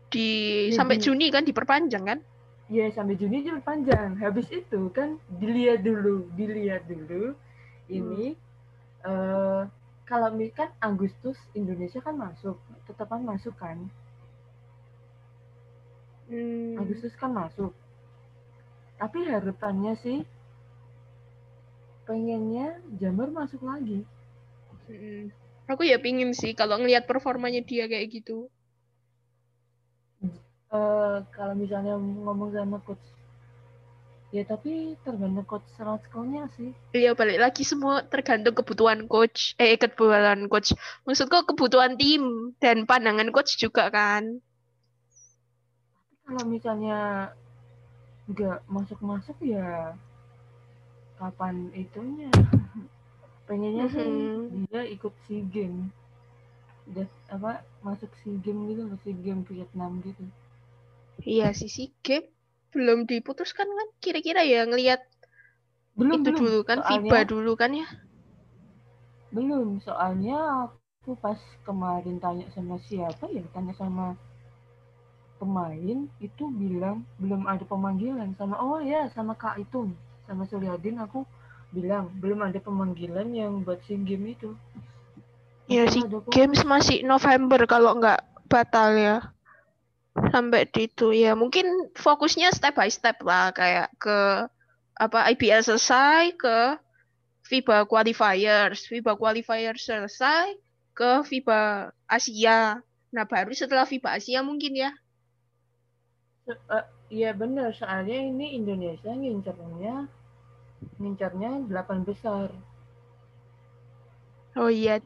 [0.09, 0.27] di
[0.73, 2.19] Di- sampai di- Juni kan diperpanjang kan?
[2.71, 4.15] Ya sampai Juni juga panjang.
[4.17, 7.35] Habis itu kan dilihat dulu, dilihat dulu.
[7.91, 8.39] Ini
[9.03, 9.63] eh
[10.07, 13.91] kalau kan Agustus Indonesia kan masuk, tetapan masuk kan.
[16.31, 17.75] Hmm, Agustus kan masuk.
[19.03, 20.23] Tapi harapannya sih
[22.07, 24.07] pengennya Jamar masuk lagi.
[24.87, 25.31] mm.
[25.71, 28.51] Aku ya pingin sih kalau ngelihat performanya dia kayak gitu.
[30.71, 33.03] eh kalau misalnya ngomong sama coach
[34.31, 39.59] ya tapi tergantung coach Ratsko-nya sih Iya balik lagi semua tergantung kebutuhan coach.
[39.59, 40.71] Eh kebutuhan coach.
[41.07, 44.39] Maksudku kebutuhan tim dan pandangan coach juga kan.
[46.31, 46.99] kalau misalnya
[48.31, 49.99] nggak masuk-masuk ya
[51.19, 52.31] kapan itunya
[53.51, 54.71] pengennya sih Mhm.
[54.71, 55.91] dia ikut SEA Games
[56.91, 57.51] Udah, apa
[57.83, 60.23] masuk SEA Games gitu loh SEA Games Vietnam gitu
[61.21, 62.31] Iya sih sih game
[62.71, 65.03] belum diputuskan kan kira-kira ya ngelihat
[65.99, 67.89] belum itu belum dulu kan soalnya- FIBA dulu kan ya.
[69.31, 74.15] belum soalnya aku pas kemarin tanya sama siapa ya tanya sama
[75.41, 79.89] pemain itu bilang belum ada pemanggilan sama oh ya sama Kak itu
[80.29, 81.25] sama Suryadin aku
[81.71, 84.51] bilang belum ada pemanggilan yang buat SEA Games itu
[85.71, 86.35] Iya ada kok.
[86.35, 88.19] games masih November kalau nggak
[88.51, 89.31] batal ya.
[90.35, 94.51] Sampai di itu ya mungkin fokusnya step by step lah kayak ke
[94.99, 96.75] apa IPL selesai ke
[97.47, 100.59] FIBA qualifiers, FIBA qualifiers selesai
[100.91, 102.83] ke FIBA Asia.
[103.15, 104.91] Nah, baru setelah FIBA Asia mungkin ya.
[106.51, 110.07] Eh, Iya benar soalnya ini Indonesia ngincernya
[110.99, 112.49] ngincernya delapan besar
[114.53, 114.99] Oh iya.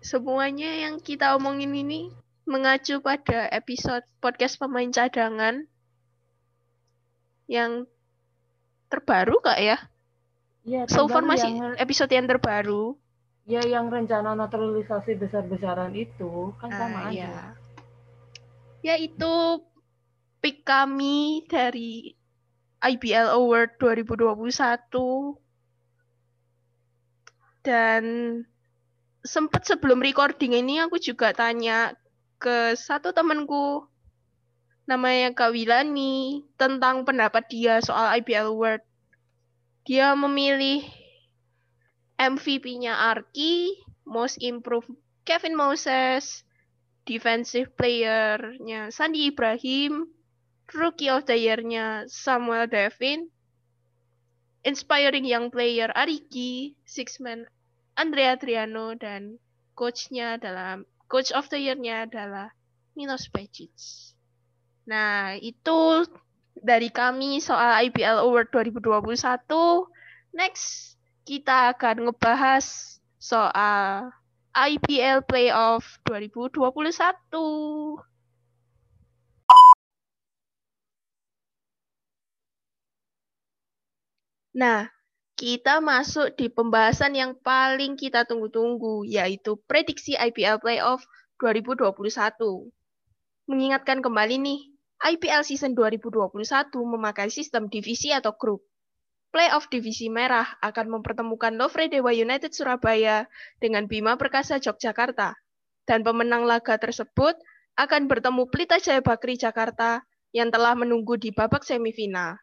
[0.00, 2.08] Semuanya yang kita omongin ini
[2.44, 5.68] mengacu pada episode podcast pemain cadangan
[7.44, 7.84] yang
[8.88, 9.78] terbaru kak ya?
[10.64, 12.96] Iya So far masih yang episode yang terbaru.
[13.44, 17.44] ya yang rencana naturalisasi besar-besaran itu kan sama Ah, aja iya.
[18.80, 19.60] Ya itu
[20.40, 22.16] pick kami dari
[22.84, 25.40] IBL Award 2021.
[27.64, 28.04] Dan
[29.24, 31.96] sempat sebelum recording ini aku juga tanya
[32.36, 33.88] ke satu temanku
[34.84, 38.84] namanya Kak Wilani tentang pendapat dia soal IBL Award.
[39.88, 40.84] Dia memilih
[42.20, 44.92] MVP-nya Arki, Most Improved
[45.24, 46.44] Kevin Moses,
[47.08, 50.08] Defensive Player-nya Sandi Ibrahim,
[50.72, 53.28] Rookie of the Year-nya Samuel Devin,
[54.64, 57.44] Inspiring Young Player Ariki, Six Man
[58.00, 59.36] Andrea Triano, dan
[59.76, 62.48] coach-nya adalah Coach of the Year-nya adalah
[62.96, 63.76] Milos Pejic.
[64.88, 66.08] Nah, itu
[66.56, 69.44] dari kami soal IPL Award 2021.
[70.32, 70.96] Next,
[71.28, 74.14] kita akan ngebahas soal
[74.54, 78.13] IPL Playoff 2021.
[84.54, 84.86] Nah,
[85.34, 91.02] kita masuk di pembahasan yang paling kita tunggu-tunggu, yaitu prediksi IPL Playoff
[91.42, 92.70] 2021.
[93.50, 94.60] Mengingatkan kembali nih,
[95.02, 98.62] IPL season 2021 memakai sistem divisi atau grup.
[99.34, 103.26] Playoff divisi merah akan mempertemukan Lovre Dewa United Surabaya
[103.58, 105.34] dengan Bima Perkasa Yogyakarta.
[105.82, 107.34] Dan pemenang laga tersebut
[107.74, 112.38] akan bertemu Pelita Jaya Bakri Jakarta yang telah menunggu di babak semifinal.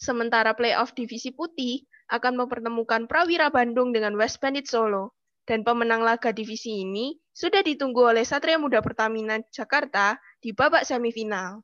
[0.00, 5.12] Sementara playoff divisi putih akan mempertemukan Prawira Bandung dengan West Bandit Solo.
[5.44, 11.60] Dan pemenang laga divisi ini sudah ditunggu oleh Satria Muda Pertamina Jakarta di babak semifinal.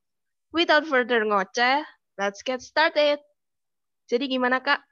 [0.52, 1.80] Without further ngoceh,
[2.20, 3.22] let's get started.
[4.10, 4.84] Jadi gimana Kak?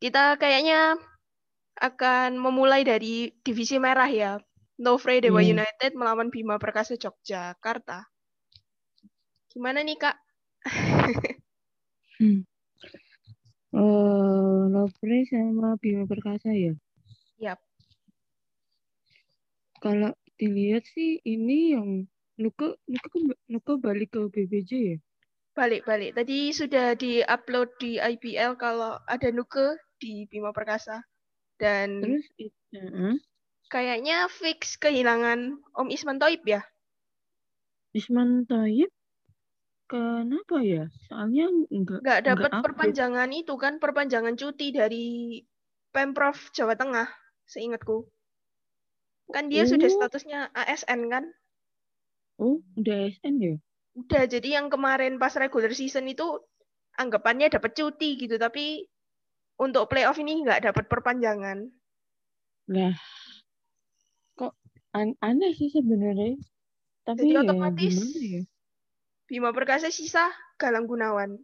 [0.00, 0.96] Kita kayaknya
[1.76, 4.32] akan memulai dari divisi merah ya.
[4.80, 5.60] Lovre Dewa yeah.
[5.60, 8.08] United melawan Bima Perkasa Yogyakarta.
[9.52, 10.16] Gimana nih Kak?
[12.20, 12.44] hmm.
[13.70, 16.74] Uh, Lovre sama Bima Perkasa ya?
[17.38, 17.58] Yap.
[19.78, 21.88] Kalau dilihat sih ini yang
[22.40, 24.96] Nuka Nuka Nuka balik ke BBJ ya?
[25.54, 26.18] Balik-balik.
[26.18, 31.04] Tadi sudah di-upload di IPL kalau ada Nuke di Bima Perkasa.
[31.60, 32.26] Dan Terus
[32.74, 33.14] uh,
[33.68, 36.64] kayaknya fix kehilangan Om Isman Toib ya?
[37.94, 38.90] Isman Toib?
[39.90, 40.86] Kenapa ya?
[41.10, 45.42] Soalnya enggak enggak dapat perpanjangan itu kan, perpanjangan cuti dari
[45.90, 47.10] Pemprov Jawa Tengah,
[47.50, 48.06] seingatku.
[49.34, 49.70] Kan dia oh.
[49.74, 51.24] sudah statusnya ASN kan?
[52.38, 53.58] Oh, udah ASN ya?
[53.90, 56.24] udah jadi yang kemarin pas regular season itu
[56.94, 58.86] anggapannya dapat cuti gitu tapi
[59.60, 61.68] untuk playoff ini nggak dapat perpanjangan.
[62.70, 62.94] Nah,
[64.38, 64.56] kok
[64.96, 66.38] an aneh sih sebenarnya.
[67.04, 68.40] Tapi jadi ya, otomatis ya?
[69.30, 70.26] Bima Perkasa sisa
[70.58, 71.38] Galang Gunawan.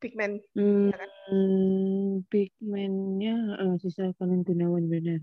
[0.00, 0.40] Big man.
[0.56, 1.10] Hmm, ya kan?
[2.32, 5.20] Big man-nya uh, sisa Galang Gunawan benar.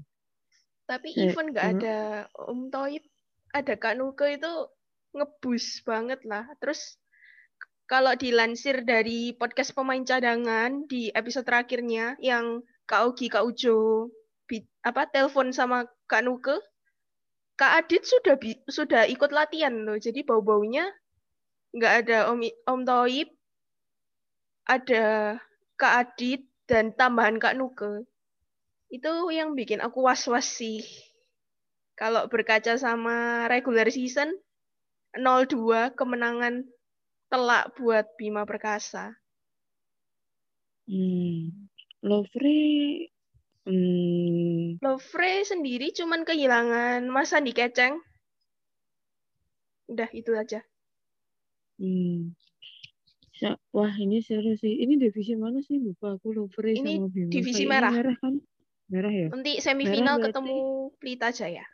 [0.86, 1.98] Tapi eh, even nggak uh, ada
[2.38, 3.02] Om Toib,
[3.58, 4.54] ada Kak Nuke itu
[5.18, 6.46] ngebus banget lah.
[6.62, 7.02] Terus
[7.90, 14.14] kalau dilansir dari podcast pemain cadangan di episode terakhirnya yang Kak Ogi, Kak Ujo
[14.86, 16.54] apa telepon sama Kak Nuke,
[17.64, 18.36] Kak Adit sudah
[18.68, 19.96] sudah ikut latihan loh.
[19.96, 20.84] Jadi bau-baunya
[21.72, 23.32] nggak ada Om Om Toib,
[24.68, 25.40] ada
[25.80, 28.04] Kak Adit dan tambahan Kak Nuke.
[28.92, 30.84] Itu yang bikin aku was-was sih.
[31.96, 34.36] Kalau berkaca sama regular season,
[35.16, 36.68] 0-2 kemenangan
[37.32, 39.16] telak buat Bima Perkasa.
[40.84, 41.72] Hmm.
[42.04, 43.08] Lovre
[43.68, 44.84] hmm.
[44.84, 48.00] Lovre sendiri cuman kehilangan Mas Andi Keceng.
[49.92, 50.64] Udah itu aja.
[51.78, 52.34] Hmm.
[53.76, 54.80] Wah ini seru sih.
[54.80, 57.30] Ini divisi mana sih lupa aku Lovre ini sama Bima.
[57.32, 57.92] divisi merah.
[57.92, 58.36] merah kan?
[58.88, 59.28] Merah ya.
[59.34, 60.58] Nanti semifinal merah ketemu
[61.02, 61.66] Pelita Jaya.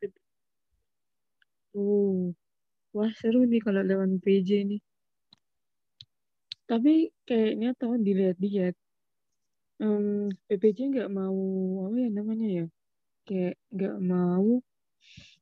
[1.77, 2.33] Oh,
[2.89, 4.81] Wah seru nih kalau lawan PJ nih.
[6.65, 8.73] Tapi kayaknya tahu dilihat-lihat
[9.83, 11.39] um, PPJ nggak mau
[11.87, 12.65] apa ya namanya ya
[13.25, 14.59] kayak nggak mau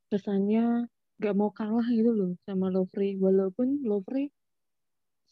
[0.08, 4.30] kesannya nggak mau kalah gitu loh sama Lovre walaupun Lovre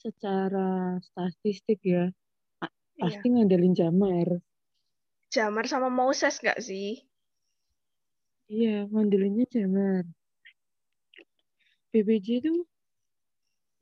[0.02, 3.02] secara statistik ya iya.
[3.02, 4.42] pasti ngandelin Jamar.
[5.34, 7.02] Jamar sama Moses nggak sih?
[8.50, 10.06] Iya ngandelinnya Jamar.
[11.90, 12.54] PBJ itu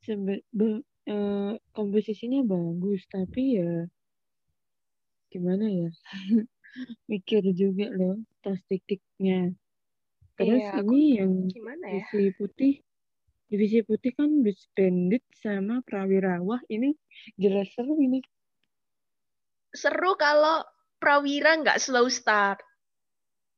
[0.04, 3.88] sebe uh, komposisinya bagus tapi ya
[5.34, 5.90] gimana ya
[7.10, 9.50] mikir juga loh tas titiknya
[10.38, 12.06] terus iya, ini yang gimana ya?
[12.38, 12.78] putih
[13.54, 16.42] divisi putih kan Beach Bandit sama Prawira.
[16.42, 16.96] Wah, ini
[17.38, 18.18] jelas seru ini.
[19.70, 20.66] Seru kalau
[20.98, 22.58] Prawira nggak slow start.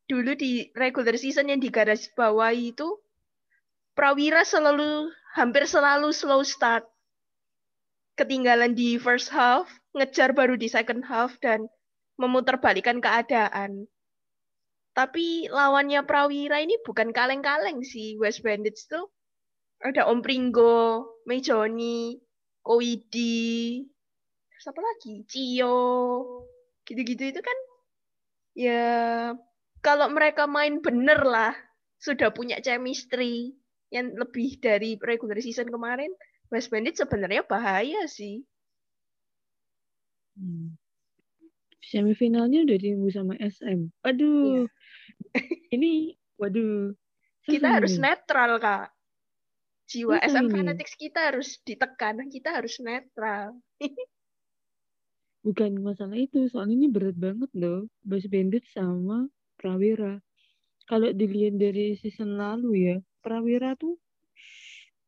[0.05, 3.01] Dulu di regular season yang di garis bawah itu,
[3.97, 6.85] Prawira selalu hampir selalu slow start.
[8.21, 11.67] Ketinggalan di first half, ngejar baru di second half dan
[12.21, 13.89] memutarbalikkan keadaan.
[14.97, 19.09] Tapi lawannya Prawira ini bukan kaleng-kaleng sih West Bandits tuh.
[19.85, 22.17] Ada Om Pringgo, Mejoni,
[22.65, 23.85] Koidi,
[24.57, 25.29] siapa lagi?
[25.29, 25.85] Cio,
[26.89, 27.59] gitu-gitu itu kan
[28.57, 28.85] ya
[29.85, 31.53] kalau mereka main bener lah
[32.01, 33.53] sudah punya chemistry
[33.93, 36.11] yang lebih dari regular season kemarin
[36.49, 38.43] West Bandit sebenarnya bahaya sih
[40.37, 40.77] Hmm.
[41.81, 43.89] Semifinalnya udah ditunggu sama SM.
[44.05, 44.69] Aduh,
[45.75, 46.93] ini waduh.
[47.47, 48.91] kita harus netral kak
[49.87, 50.51] jiwa Susah SM.
[50.51, 53.55] Fanatics kita harus ditekan kita harus netral
[55.47, 57.87] Bukan masalah itu, soalnya ini berat banget loh.
[58.03, 60.19] West Bandit sama Prawira.
[60.91, 63.95] Kalau dilihat dari season lalu ya, Prawira tuh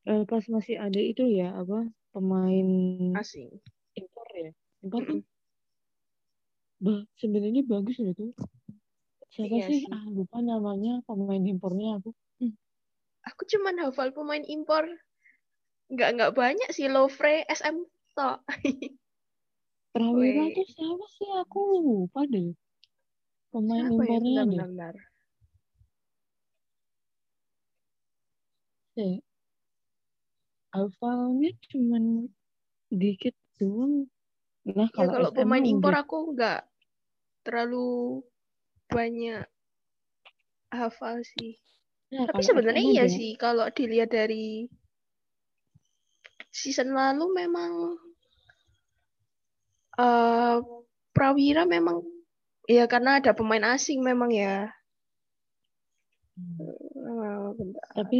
[0.06, 2.68] eh, pas masih ada itu ya, apa pemain
[3.18, 3.50] asing
[3.98, 4.54] impor ya,
[4.84, 5.22] impor tuh.
[6.78, 8.30] Bah, sebenarnya bagus loh tuh.
[9.34, 9.78] Siapa Iya sih?
[9.82, 9.90] sih.
[9.94, 12.10] Ah, lupa namanya pemain impornya aku.
[13.28, 14.84] aku cuman hafal pemain impor
[15.92, 17.76] nggak nggak banyak sih Lovre SM
[18.16, 18.38] tok
[19.94, 21.28] Prawira tuh siapa sih?
[21.42, 22.48] Aku lupa deh.
[23.52, 24.46] Pemain siapa ya impornya deh.
[24.52, 24.94] benar-benar
[28.98, 29.22] Eh,
[30.74, 32.04] hafalnya cuman
[33.00, 33.94] dikit doang.
[34.68, 36.60] Nah, ya kalau kalau SM pemain impor aku nggak
[37.46, 38.20] terlalu
[38.92, 39.44] banyak
[40.68, 41.56] hafal sih.
[42.12, 44.68] Nah, tapi kalau sebenarnya iya sih kalau dilihat dari
[46.52, 47.96] season lalu memang
[49.98, 50.56] eh
[51.16, 52.04] Prawira memang
[52.68, 54.68] ya karena ada pemain asing memang ya.
[56.38, 57.86] Eh, bentar.
[57.98, 58.18] tapi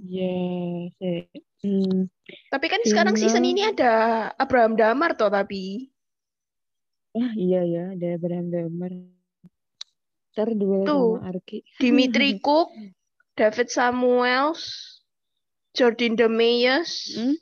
[0.00, 0.32] ya
[0.96, 1.28] saya
[1.60, 2.08] hmm,
[2.50, 3.92] Tapi kan sekarang season ini ada
[4.36, 5.90] Abraham Damar toh tapi
[7.16, 8.90] ah iya ya ada Abraham Damar
[10.30, 12.70] ntar duel tuh sama Arki Dimitri Cook,
[13.34, 14.62] David Samuels,
[15.74, 17.34] Jordan Demeyes, Hmm?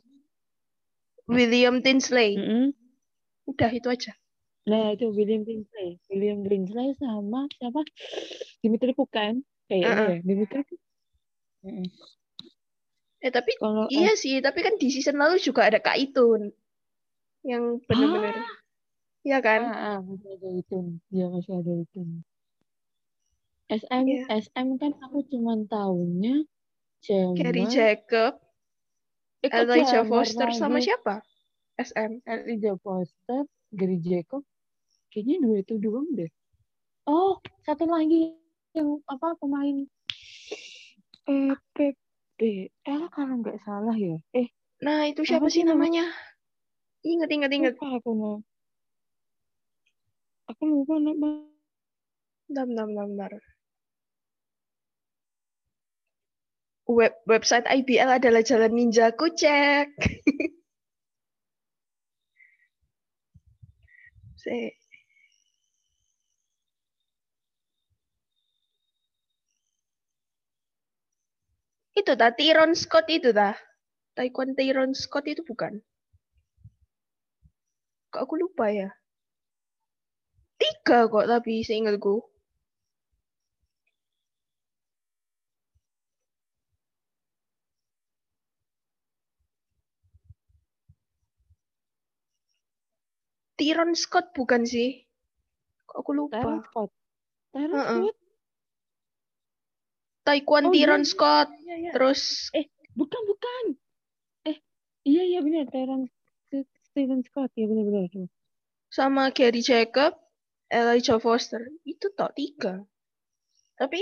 [1.29, 2.41] William Tinsley.
[2.41, 2.73] Mm-mm.
[3.45, 4.17] Udah itu aja.
[4.69, 7.81] nah itu William Tinsley William Tinsley sama siapa
[8.61, 10.09] Dimitri Cook kan kayaknya Uh-uh.
[10.13, 10.81] ya Dimitri Cook
[11.65, 11.89] Mm-mm.
[13.19, 16.55] Eh tapi kalau iya sih, tapi kan di season lalu juga ada Kak Itun
[17.43, 18.47] yang benar-benar
[19.27, 19.61] Iya kan?
[19.67, 20.79] Ah, ah, masih ada itu.
[21.11, 22.01] Ya, masih ada itu.
[23.69, 24.25] SM, Iya.
[24.41, 26.49] SM kan aku cuman tahunya
[27.37, 28.33] Gary Jamar, Jacob,
[29.45, 30.89] eh Elijah Foster sama lagi?
[30.89, 31.21] siapa?
[31.77, 32.25] SM.
[32.25, 33.45] Elijah Foster,
[33.77, 34.41] Gary Jacob,
[35.13, 36.31] kayaknya dua itu doang deh.
[37.05, 37.37] Oh,
[37.69, 38.33] satu lagi
[38.73, 39.85] yang apa pemain
[41.29, 41.53] eh
[42.39, 44.17] PBL kalau nggak salah ya.
[44.33, 46.07] Eh, Nah, itu Apa siapa sih sih namanya?
[47.03, 47.75] Ingat, ingat, ingat.
[47.75, 48.39] lupa aku nama.
[50.51, 51.29] Aku lupa nama.
[52.47, 53.33] Bentar, bentar, bentar, bentar.
[56.89, 59.93] Web website IBL adalah Jalan Ninjaku, cek.
[64.43, 64.78] Se-
[71.99, 73.59] Itu dah Tyron Scott itu dah.
[74.15, 75.83] Taekwondo Tyron Scott itu bukan.
[78.15, 78.95] Kok aku lupa ya?
[80.63, 82.23] Tiga kok tapi seingatku.
[93.59, 95.03] Tyron Scott bukan sih?
[95.91, 96.39] Kok aku lupa.
[96.39, 96.91] Tyron Scott.
[97.51, 97.83] Tyron.
[97.83, 98.28] Scott?
[100.29, 101.49] Taekwondo Oh, iya, Tyron iya, Scott.
[101.65, 101.91] Iya, iya.
[101.97, 102.21] Terus
[102.99, 103.65] Bukan, bukan.
[104.45, 104.59] Eh,
[105.09, 105.65] iya, iya benar.
[105.73, 106.11] Tyron
[106.93, 107.49] Steven Scott.
[107.57, 108.29] Iya, benar-benar.
[108.89, 110.17] sama Gary Jacob,
[110.69, 111.61] Elijah Foster.
[111.85, 112.85] Itu tok tiga.
[113.79, 114.01] Tapi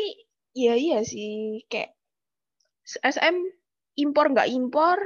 [0.56, 1.92] ya iya sih kayak
[2.86, 3.36] SM
[3.98, 4.96] impor nggak impor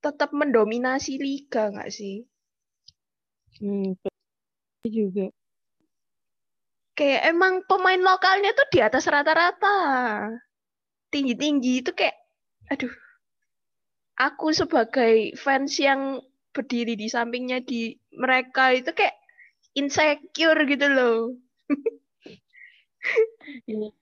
[0.00, 2.24] tetap mendominasi liga nggak sih?
[3.60, 3.98] Hmm,
[4.86, 5.28] juga.
[6.96, 9.78] Kayak emang pemain lokalnya tuh di atas rata-rata.
[11.12, 12.16] Tinggi-tinggi itu kayak
[12.72, 12.92] aduh.
[14.16, 16.24] Aku sebagai fans yang
[16.56, 19.12] berdiri di sampingnya di mereka itu kayak
[19.76, 21.36] insecure gitu loh.
[23.68, 23.92] Iya,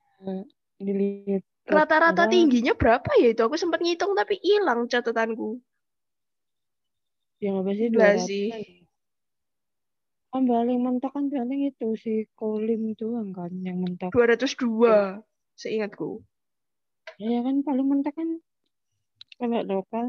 [0.79, 3.41] dilihat Rata-rata tingginya berapa ya itu?
[3.41, 5.59] Aku sempat ngitung tapi hilang catatanku.
[7.45, 8.45] yang apa sih 200 sih.
[10.35, 15.23] Kan paling mentok kan paling itu si Kolim doang kan yang mentok 202
[15.55, 16.27] seingatku.
[17.17, 18.43] ya kan paling mentok kan
[19.39, 20.07] kalau lokal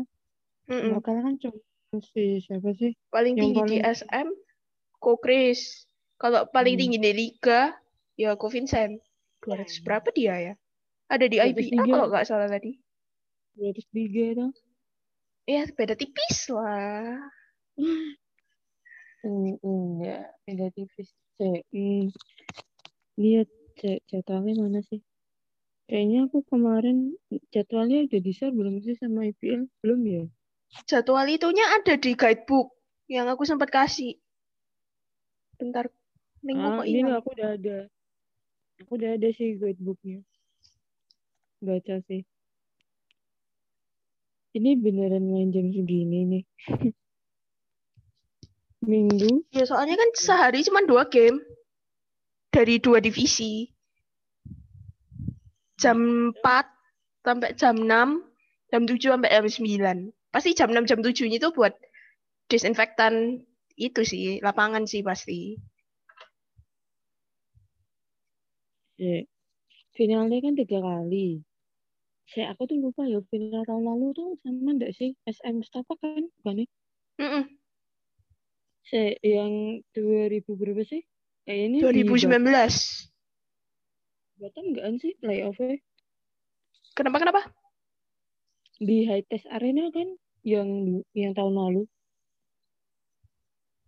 [0.65, 0.97] Mm-mm.
[0.97, 1.61] lokal kan cuma
[2.01, 4.28] si siapa sih Paling Yang tinggi di paling- SM,
[4.97, 5.86] Ko Chris.
[6.17, 6.82] Kalau paling Hmm.
[6.82, 7.78] tinggi di Liga,
[8.15, 8.97] ya Ko Vincent.
[9.39, 10.53] 200 berapa dia ya?
[11.05, 11.53] Ada di 203.
[11.53, 12.71] IBA kalau nggak salah tadi.
[13.53, 14.47] 203 itu
[15.45, 17.21] Ya, beda tipis lah.
[19.26, 21.09] Enggak, beda tipis.
[21.41, 22.13] Cek, hmm,
[23.17, 23.49] lihat
[23.82, 25.01] cek jadwalnya mana sih?
[25.89, 27.17] Kayaknya aku kemarin
[27.49, 29.65] jadwalnya udah di-share belum sih sama IPL?
[29.82, 30.23] Belum ya?
[30.86, 32.78] Jadwal itunya ada di guidebook
[33.09, 34.17] yang aku sempat kasih.
[35.57, 35.89] Bentar,
[36.45, 37.78] linkku Ah, ini aku udah ada.
[38.86, 40.21] Aku udah ada sih guidebooknya.
[41.65, 42.21] Baca sih.
[44.55, 46.43] Ini beneran main jam segini nih.
[48.86, 51.41] Minggu, Ya soalnya kan sehari cuma dua game
[52.53, 53.73] dari dua divisi.
[55.75, 56.65] Jam 4
[57.25, 58.23] sampai jam 6,
[58.71, 59.97] jam 7 sampai jam 9.
[60.31, 61.75] Pasti jam 6 jam 7 itu buat
[62.47, 63.43] disinfektan
[63.75, 65.59] itu sih, lapangan sih pasti.
[68.95, 69.23] cek.
[69.95, 71.43] Finalnya kan tiga kali.
[72.25, 76.25] Saya aku tuh lupa ya final tahun lalu tuh sama enggak sih SM Mustafa kan
[76.41, 76.67] bukan ya?
[77.21, 77.43] Mm-mm.
[78.86, 81.01] Saya yang 2000 berapa sih?
[81.45, 83.09] Kayaknya di 2019.
[84.36, 85.79] Batam enggak sih playoff-nya?
[86.93, 87.41] Kenapa kenapa?
[88.77, 90.13] Di High Test Arena kan
[90.45, 91.83] yang yang tahun lalu.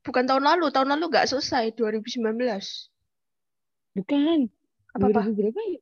[0.02, 2.24] Bukan tahun lalu, tahun lalu nggak selesai 2019.
[3.98, 4.40] Bukan.
[4.98, 5.30] Apa-apa?
[5.30, 5.80] 2000 berapa ya?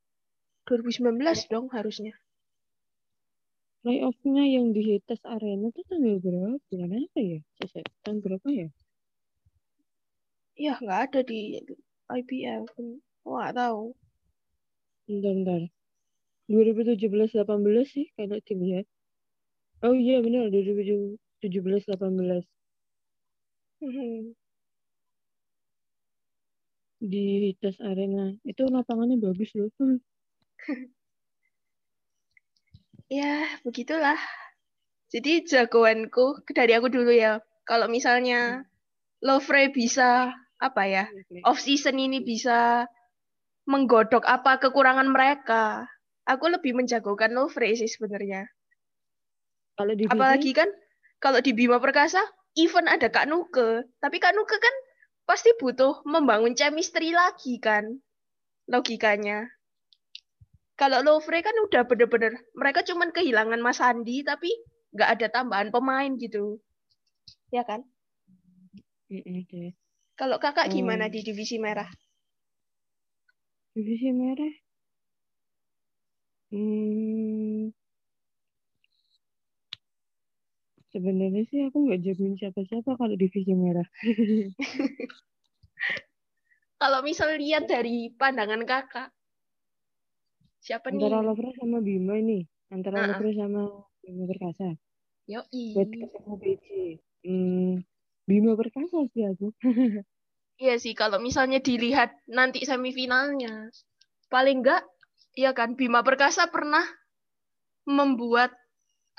[0.66, 2.18] 2019 dong harusnya.
[3.86, 6.58] Playoff-nya yang di High Test Arena tuh tanggal berapa?
[6.74, 7.40] Bulan apa ya?
[8.02, 8.68] Tahun berapa ya?
[10.56, 11.60] Ya nggak ada di
[12.10, 12.64] IPL.
[13.28, 13.84] Oh, nggak tahu.
[15.08, 15.62] Bentar, bentar.
[16.50, 18.86] 2017-18 sih kalau dilihat.
[19.86, 22.46] Oh iya benar 2017-18.
[23.82, 24.36] Mhm.
[27.06, 30.00] di Hitas Arena itu lapangannya bagus loh Hmm.
[33.06, 34.18] Ya, begitulah.
[35.14, 37.38] Jadi jagoanku dari aku dulu ya.
[37.62, 38.66] Kalau misalnya
[39.22, 40.34] Lovre bisa
[40.66, 41.04] apa ya?
[41.46, 42.90] Off season ini bisa
[43.70, 45.86] menggodok apa kekurangan mereka.
[46.26, 48.50] Aku lebih menjagokan Lovre sih sebenarnya.
[49.76, 50.72] kalau di Apalagi kan
[51.20, 52.22] kalau di Bima Perkasa,
[52.58, 53.86] even ada Kak Nuke.
[54.02, 54.76] Tapi Kak Nuke kan
[55.30, 58.00] pasti butuh membangun chemistry lagi kan.
[58.66, 59.46] Logikanya.
[60.76, 64.52] Kalau Lovre kan udah bener-bener, mereka cuman kehilangan Mas Andi, tapi
[64.92, 66.60] nggak ada tambahan pemain gitu.
[67.54, 67.86] Ya kan?
[69.08, 69.72] Deh.
[70.20, 71.14] Kalau kakak gimana Hmm.
[71.14, 71.90] di divisi merah?
[73.76, 74.54] divisi merah
[76.52, 77.76] hmm,
[80.96, 83.88] sebenarnya sih aku nggak jagoin siapa-siapa kalau divisi merah
[86.76, 89.08] Kalau misal lihat dari pandangan kakak,
[90.60, 91.28] siapa antara nih?
[91.28, 93.00] Lovre sama Bima ini antara.
[93.16, 93.62] Lovre sama
[94.04, 94.76] Bima Perkasa
[95.26, 95.66] Yoi.
[95.74, 96.68] buat ketemu PJ
[97.26, 97.74] hmm,
[98.26, 99.54] Bima Perkasa sih aku
[100.56, 103.68] Iya sih, kalau misalnya dilihat nanti semifinalnya,
[104.32, 104.88] paling enggak,
[105.36, 106.88] ya kan, Bima Perkasa pernah
[107.84, 108.56] membuat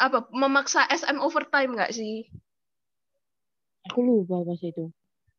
[0.00, 2.24] apa memaksa SM overtime nggak sih?
[3.86, 4.88] aku lupa pas itu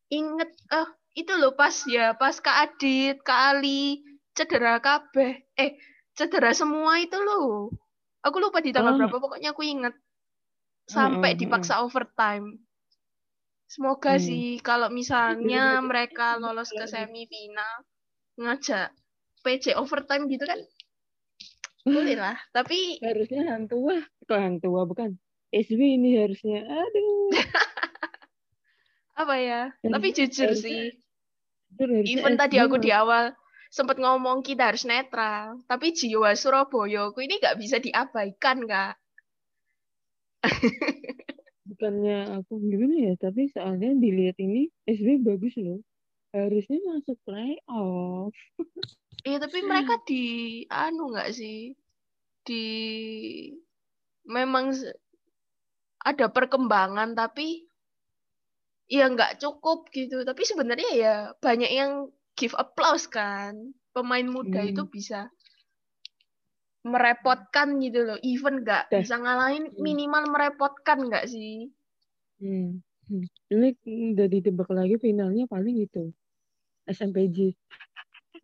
[0.08, 0.88] Ingat, eh
[1.20, 4.00] itu loh pas ya, pas Kak Adit, Kak Ali,
[4.32, 5.76] cedera kabeh, eh
[6.16, 7.74] cedera semua itu loh.
[8.24, 8.98] Aku lupa di tanggal Ah.
[9.04, 9.92] berapa, pokoknya aku ingat
[10.88, 12.56] sampai dipaksa overtime.
[13.68, 14.24] Semoga Hmm.
[14.24, 17.84] sih kalau misalnya mereka lolos ke semifinal
[18.40, 18.88] ngajak
[19.44, 20.56] PJ overtime gitu kan
[21.84, 22.36] boleh lah.
[22.50, 25.16] Tapi harusnya hang tua kok hang tua bukan
[25.48, 27.32] SB ini harusnya aduh
[29.14, 29.60] apa ya?
[29.68, 30.82] Harusnya- Tapi jujur harusnya- sih,
[31.74, 33.32] Jujur, harusnya even tadi SB aku di awal
[33.68, 38.96] sempat ngomong kita harus netral, tapi jiwa Surabaya aku ini nggak bisa diabaikan kak.
[41.78, 45.78] bukannya aku gimana ya tapi soalnya dilihat ini SB bagus loh
[46.34, 48.34] harusnya masuk playoff
[49.22, 50.22] Iya tapi mereka di
[50.70, 51.74] anu nggak sih
[52.46, 52.64] di
[54.26, 54.70] memang
[56.02, 57.66] ada perkembangan tapi
[58.88, 60.24] ya nggak cukup gitu.
[60.24, 61.92] Tapi sebenarnya ya banyak yang
[62.38, 63.74] give applause kan.
[63.92, 64.70] Pemain muda Hmm.
[64.72, 65.28] itu bisa
[66.88, 68.18] merepotkan gitu loh.
[68.24, 69.80] Even nggak bisa ngalahin Hmm.
[69.80, 71.68] minimal merepotkan nggak sih?
[72.40, 72.80] Hmm.
[73.08, 73.24] Hmm.
[73.48, 73.68] Ini
[74.16, 76.12] udah ditebak lagi finalnya paling itu
[76.84, 77.52] SMPJ.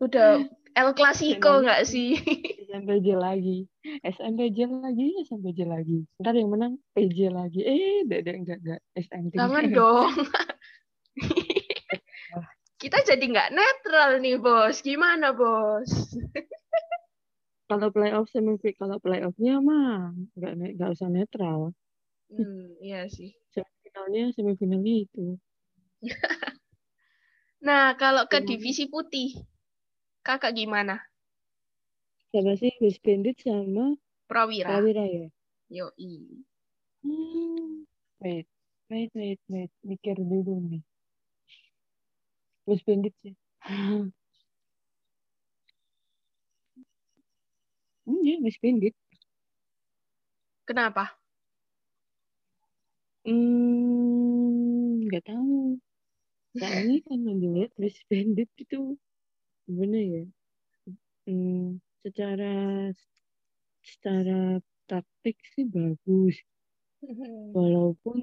[0.00, 0.40] Udah
[0.74, 2.18] El Clasico nggak sih?
[2.66, 3.70] SMPJ lagi,
[4.02, 6.02] SMPJ lagi, SMPJ lagi.
[6.18, 7.62] Ntar yang menang PJ lagi.
[7.62, 8.80] Eh, enggak, enggak, enggak, enggak.
[8.98, 9.32] SMP.
[9.38, 10.10] Jangan dong.
[12.74, 14.82] Kita jadi nggak netral nih bos.
[14.82, 15.88] Gimana bos?
[17.64, 21.72] Kalau playoff semifinal, kalau playoffnya mah nggak nggak usah netral.
[22.28, 23.32] Hmm, iya sih.
[23.54, 25.24] Semifinalnya semifinalnya itu.
[27.64, 28.48] Nah, kalau ke Gimana?
[28.52, 29.40] divisi putih,
[30.20, 31.00] kakak gimana?
[32.28, 33.96] Siapa sih West Bandit sama
[34.28, 34.68] Prawira.
[34.68, 35.26] Prawira ya?
[35.72, 36.44] Yoi.
[37.04, 37.84] Hmm.
[38.20, 38.46] Wait,
[38.90, 39.70] wait, wait, wait.
[39.80, 40.82] Mikir dulu nih.
[42.68, 43.34] West Bandit sih.
[48.06, 48.94] Hmm, ya, West Bandit.
[50.66, 51.16] Kenapa?
[53.24, 55.80] Hmm, nggak tahu.
[56.60, 58.96] Soalnya kan dilihat West Bandit itu
[59.66, 60.22] gimana ya?
[61.26, 62.52] Hmm, secara
[63.90, 64.58] secara
[64.90, 66.36] taktik sih bagus.
[67.56, 68.20] Walaupun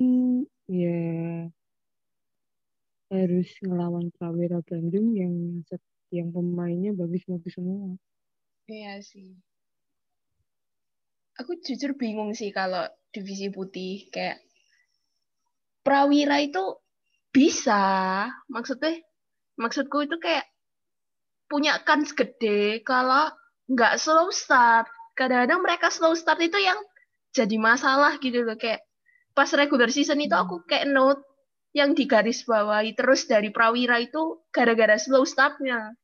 [0.68, 0.98] ya
[3.12, 5.36] harus ngelawan Prawira Bandung yang
[6.16, 7.96] yang pemainnya bagus-bagus semua.
[8.68, 9.28] Iya sih.
[11.42, 14.38] Aku jujur bingung sih kalau divisi putih kayak
[15.82, 16.62] Prawira itu
[17.34, 19.02] bisa, maksudnya
[19.58, 20.46] maksudku itu kayak
[21.50, 23.34] punya kans gede kalau
[23.66, 24.86] nggak slow start.
[25.18, 26.78] Kadang-kadang mereka slow start itu yang
[27.34, 28.86] jadi masalah gitu loh kayak
[29.34, 31.24] pas regular season itu aku kayak note
[31.74, 35.96] yang digaris bawahi terus dari Prawira itu gara-gara slow startnya.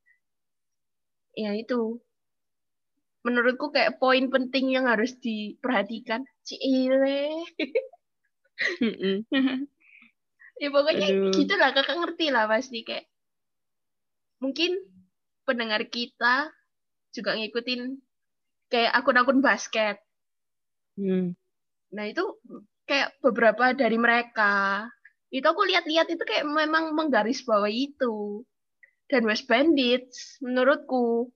[1.37, 2.01] Ya itu
[3.27, 6.23] menurutku kayak poin penting yang harus diperhatikan.
[6.47, 7.43] Cile.
[10.57, 11.29] ya pokoknya Aduh.
[11.35, 13.05] gitu lah kakak ngerti lah pasti kayak
[14.41, 14.81] mungkin
[15.45, 16.49] pendengar kita
[17.13, 17.99] juga ngikutin
[18.71, 20.01] kayak akun-akun basket.
[20.97, 21.37] Hmm.
[21.93, 22.23] Nah itu
[22.89, 24.87] kayak beberapa dari mereka
[25.27, 28.43] itu aku lihat-lihat itu kayak memang menggaris bawah itu.
[29.07, 31.31] Dan West Bandits menurutku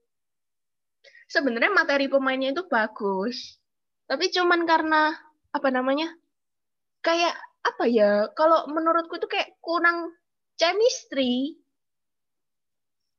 [1.32, 3.56] sebenarnya materi pemainnya itu bagus.
[4.04, 5.16] Tapi cuman karena
[5.48, 6.12] apa namanya?
[7.00, 7.32] Kayak
[7.64, 8.28] apa ya?
[8.36, 10.12] Kalau menurutku itu kayak kurang
[10.60, 11.56] chemistry.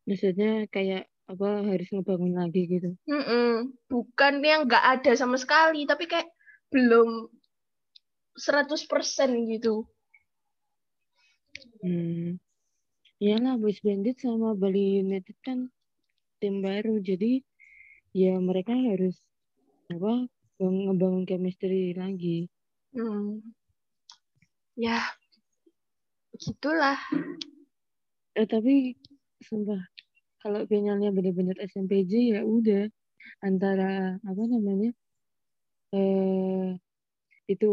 [0.05, 2.93] Maksudnya kayak apa harus ngebangun lagi gitu.
[3.09, 3.73] Mm-mm.
[3.89, 6.29] Bukan yang nggak ada sama sekali, tapi kayak
[6.69, 7.31] belum
[8.37, 8.85] 100%
[9.49, 9.89] gitu.
[11.81, 12.37] Hmm.
[13.23, 15.71] Iyalah West Bandit sama Bali United kan
[16.43, 17.39] tim baru jadi
[18.13, 19.17] ya mereka harus
[19.89, 20.29] apa
[20.61, 22.47] bang- ngebangun chemistry lagi.
[22.93, 23.41] Hmm.
[24.77, 25.01] Ya,
[26.33, 26.97] begitulah.
[28.33, 28.97] Eh tapi
[29.41, 29.81] sumpah
[30.41, 32.89] kalau finalnya benar-benar SMPJ ya udah
[33.45, 34.91] antara apa namanya
[35.93, 36.73] eh
[37.45, 37.71] itu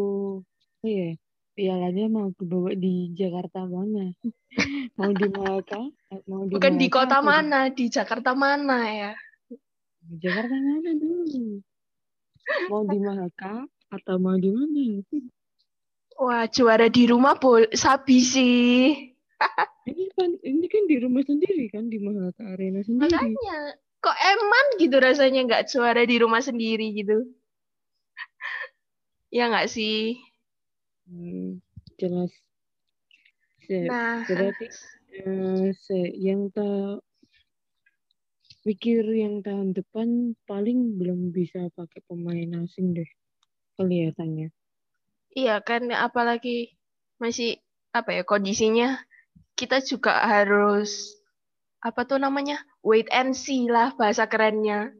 [0.85, 1.17] oh ya
[1.57, 4.13] pialanya mau kebawa di Jakarta mana
[4.99, 5.81] mau di Malaka
[6.29, 9.13] mau di Bukan di Malaka kota atau di- mana, di Jakarta mana ya?
[10.09, 11.61] Jakarta mana dulu
[12.73, 15.05] mau di Malaka atau mau di mana
[16.21, 18.93] Wah, juara di rumah bol sabi sih.
[19.89, 23.59] ini kan ini kan di rumah sendiri kan di Malaka Arena sendiri Makanya,
[24.05, 27.25] kok eman gitu rasanya nggak juara di rumah sendiri gitu.
[29.31, 30.19] Ya nggak sih?
[31.07, 31.63] Hmm,
[31.97, 32.35] jelas
[33.63, 34.67] Se- Nah, berarti
[35.15, 36.99] eh, se- yang tak
[38.71, 43.11] pikir yang tahun depan paling belum bisa pakai pemain asing deh
[43.75, 44.55] kelihatannya.
[45.35, 46.79] iya kan apalagi
[47.19, 47.59] masih
[47.91, 49.03] apa ya kondisinya
[49.59, 51.19] kita juga harus
[51.83, 52.63] apa tuh namanya?
[52.87, 54.95] Wait and see lah bahasa kerennya.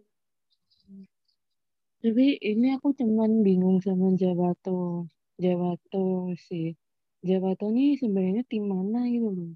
[2.01, 5.07] Tapi ini aku cuman bingung sama Jawato.
[5.37, 6.73] Jawato sih.
[7.21, 9.53] Jawato nih sebenarnya tim mana gitu loh.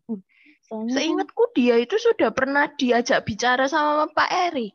[0.64, 4.72] Soalnya kan Seingatku dia itu sudah pernah diajak bicara sama Pak Erik.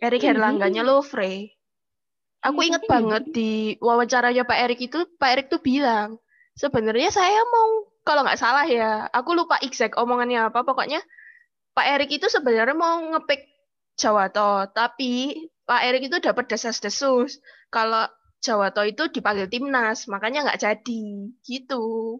[0.00, 0.84] Erik Herlangganya.
[0.84, 1.56] Lovre.
[2.40, 6.16] Aku nggak banget di wawancaranya Pak Erik itu, Pak Erik tuh bilang,
[6.56, 11.04] sebenarnya saya mau, kalau nggak salah ya, aku lupa exact omongannya apa, pokoknya
[11.76, 13.44] Pak Erik itu sebenarnya mau ngepick
[14.00, 15.36] Jawato, tapi
[15.68, 18.08] Pak Erik itu dapat desas-desus kalau
[18.40, 21.04] Jawato itu dipanggil timnas, makanya nggak jadi,
[21.44, 22.16] gitu.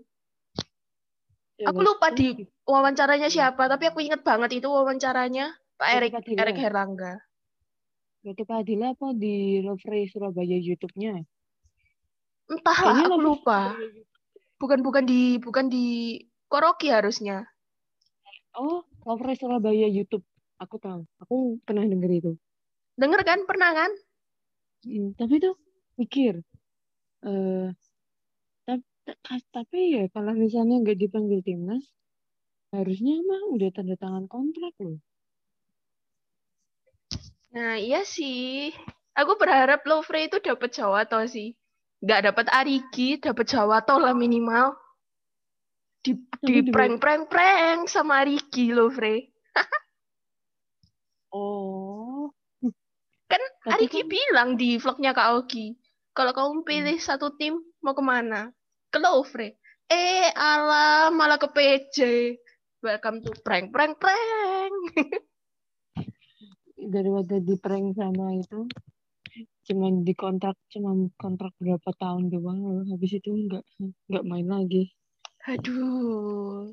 [1.60, 7.20] Aku lupa di wawancaranya siapa, tapi aku ingat banget itu wawancaranya Pak Erik Erik Herlangga.
[8.20, 11.24] YouTube Adila apa di Lovely Surabaya YouTube-nya?
[12.52, 13.60] Entahlah, Kayaknya aku lupa.
[14.60, 17.48] Bukan bukan di bukan di Koroki harusnya.
[18.56, 20.24] Oh, Lovely Surabaya YouTube.
[20.60, 21.08] Aku tahu.
[21.24, 22.32] Aku pernah denger itu.
[23.00, 23.40] Denger kan?
[23.48, 23.90] Pernah kan?
[24.84, 25.56] Hmm, tapi tuh
[25.96, 26.40] mikir,
[27.24, 27.68] eh
[29.18, 31.84] tapi, tapi ya kalau misalnya nggak dipanggil timnas,
[32.70, 34.98] harusnya mah udah tanda tangan kontrak loh.
[37.50, 38.70] Nah, iya sih.
[39.18, 41.58] Aku berharap Lovre itu dapat Jawato sih.
[41.98, 44.78] Nggak dapat Arigi, dapat Jawato lah minimal.
[46.00, 49.28] Di, di Tapi juga- prank-prank-prank sama Arigi, Lovre.
[51.30, 52.34] Oh,
[53.30, 55.78] Kan Tapi Arigi kan- bilang di vlognya Kak Ogi,
[56.10, 58.50] kalau kamu pilih satu tim, mau ke mana?
[58.90, 59.46] Ke.
[59.90, 61.96] Eh, alah, malah ke PJ.
[62.82, 64.74] Welcome to prank-prank-prank.
[66.80, 68.66] daripada di prank sama itu,
[69.68, 72.82] cuman dikontrak, cuman kontrak berapa tahun doang loh.
[72.88, 73.64] Habis itu nggak
[74.08, 74.90] nggak main lagi.
[75.46, 76.72] Aduh.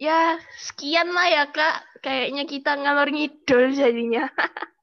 [0.00, 2.00] Ya, sekian lah ya, Kak.
[2.00, 4.26] Kayaknya kita ngalor ngidul jadinya.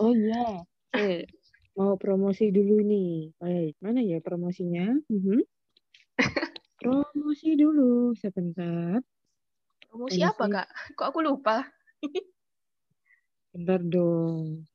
[0.00, 0.64] Oh iya,
[0.96, 1.28] eh,
[1.74, 3.34] mau promosi dulu nih.
[3.38, 4.94] Baik, mana ya promosinya?
[5.10, 5.42] Mhm.
[6.80, 9.00] Promosi dulu sebentar.
[9.90, 10.30] Promosi Promosi.
[10.30, 10.68] apa, Kak?
[10.94, 11.56] Kok aku lupa?
[13.54, 14.66] Bentar dong.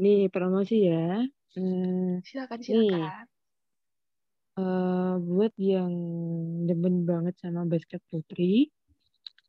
[0.00, 1.22] Nih promosi ya.
[1.54, 2.66] Eh, Silakan, Nih.
[2.66, 3.26] silakan.
[4.60, 5.92] eh, buat yang
[6.68, 8.68] demen banget sama basket putri,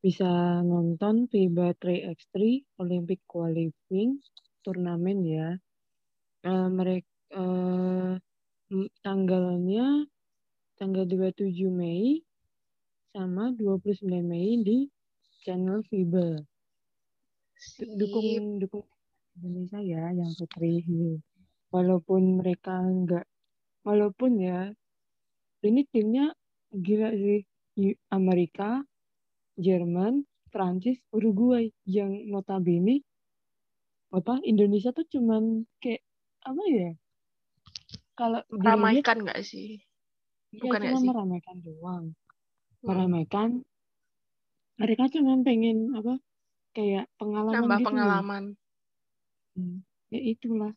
[0.02, 4.18] bisa nonton FIBA 3x3 Olympic Qualifying
[4.64, 5.48] turnamen ya.
[6.42, 7.10] Eh, mereka
[9.04, 10.08] tanggalnya
[10.80, 12.24] tanggal 27 Mei
[13.12, 14.78] sama 29 Mei di
[15.44, 16.42] channel FIBA.
[18.00, 18.88] Dukung dukung
[19.38, 20.84] Indonesia ya yang putri
[21.72, 23.26] walaupun mereka enggak
[23.88, 24.74] walaupun ya
[25.64, 26.36] ini timnya
[26.74, 27.46] gila sih
[28.12, 28.84] Amerika
[29.56, 33.06] Jerman Prancis Uruguay yang notabene
[34.12, 36.04] apa Indonesia tuh cuman kayak
[36.44, 36.90] apa ya
[38.20, 39.80] kalau Meramaikan nggak sih?
[40.52, 41.10] ya bukan nggak cuma sih?
[41.10, 42.06] meramaikan doang
[42.82, 42.88] Hmm.
[42.90, 43.50] meramaikan
[44.82, 46.18] mereka cuma pengen apa
[46.74, 48.44] kayak pengalaman Nambah gitu pengalaman.
[49.54, 50.72] Hmm, ya itulah.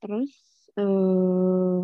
[0.00, 0.32] Terus
[0.80, 1.78] eh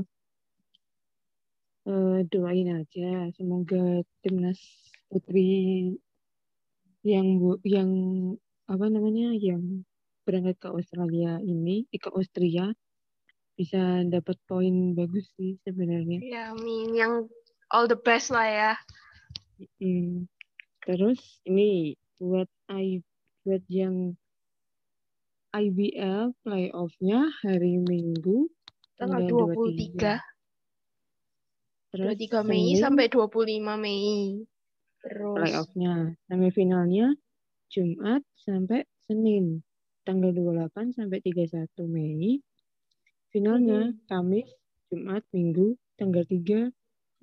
[1.87, 4.61] eh, doain aja semoga timnas
[5.13, 5.95] putri
[7.05, 7.91] yang bu yang
[8.65, 9.85] apa namanya yang
[10.25, 12.73] berangkat ke Australia ini eh, ke Austria
[13.55, 16.19] bisa dapat poin bagus sih sebenarnya.
[16.25, 16.91] Ya, amin.
[16.91, 17.31] Yang
[17.71, 18.73] all the best lah ya.
[19.79, 20.27] Hmm.
[20.83, 23.01] Terus ini buat I
[23.47, 24.19] buat yang
[25.55, 28.51] IBL playoff-nya hari Minggu
[28.99, 30.19] Tanggal tanggal 23.
[31.95, 31.95] 23.
[31.95, 34.43] Terus 23 Mei sampai 25 Mei.
[34.99, 36.19] Terus playoff-nya.
[36.27, 37.15] Semifinalnya
[37.71, 39.63] Jumat sampai Senin
[40.05, 42.39] tanggal 28 sampai 31 Mei.
[43.35, 44.47] Finalnya Kamis,
[44.93, 46.71] Jumat, Minggu tanggal 3,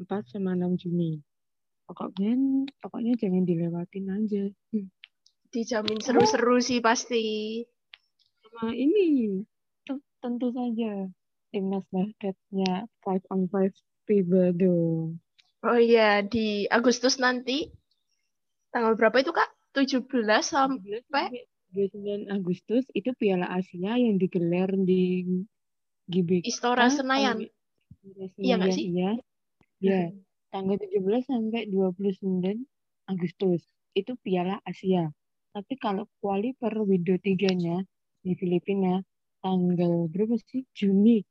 [0.04, 1.22] 4 sama 6 Juni.
[1.88, 2.36] Pokoknya
[2.84, 4.44] pokoknya jangan dilewatin aja.
[4.74, 4.90] Hmm.
[5.52, 7.60] dijamin seru-seru sih pasti.
[8.40, 9.44] Sama ini
[10.24, 11.12] tentu saja
[11.52, 15.20] timnas basketnya 5 on 5 FIBA dong.
[15.62, 17.70] Oh iya, di Agustus nanti.
[18.72, 19.52] Tanggal berapa itu, Kak?
[19.76, 20.08] 17
[20.42, 25.24] sampai 17 sampai 29 Agustus itu Piala Asia yang digelar di
[26.12, 27.48] GBK Istora Senayan.
[28.38, 28.86] Iya nggak sih?
[28.92, 29.12] Iya.
[29.82, 30.02] Ya,
[30.54, 32.66] tanggal 17 sampai 29
[33.10, 33.66] Agustus
[33.98, 35.10] itu Piala Asia.
[35.52, 37.84] Tapi kalau kuali per window 3-nya
[38.22, 39.02] di Filipina
[39.42, 40.64] tanggal berapa sih?
[40.72, 41.22] Juni.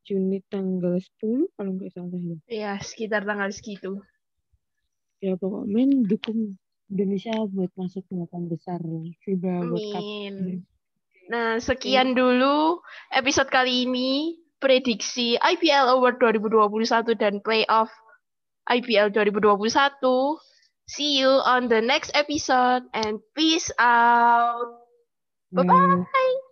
[0.00, 2.36] Juni tanggal 10 kalau nggak salah ya.
[2.48, 4.00] Ya, sekitar tanggal segitu.
[5.20, 6.56] Ya pokoknya dukung
[6.90, 8.82] Indonesia buat masuk delapan besar
[9.22, 10.02] FIBA World Cup.
[10.02, 10.66] Amin.
[11.30, 12.82] Nah, sekian dulu
[13.14, 14.36] episode kali ini.
[14.60, 17.88] Prediksi IPL Award 2021 dan Playoff
[18.68, 19.56] IPL 2021.
[20.84, 24.84] See you on the next episode and peace out.
[25.54, 26.49] Ya, Bye-bye.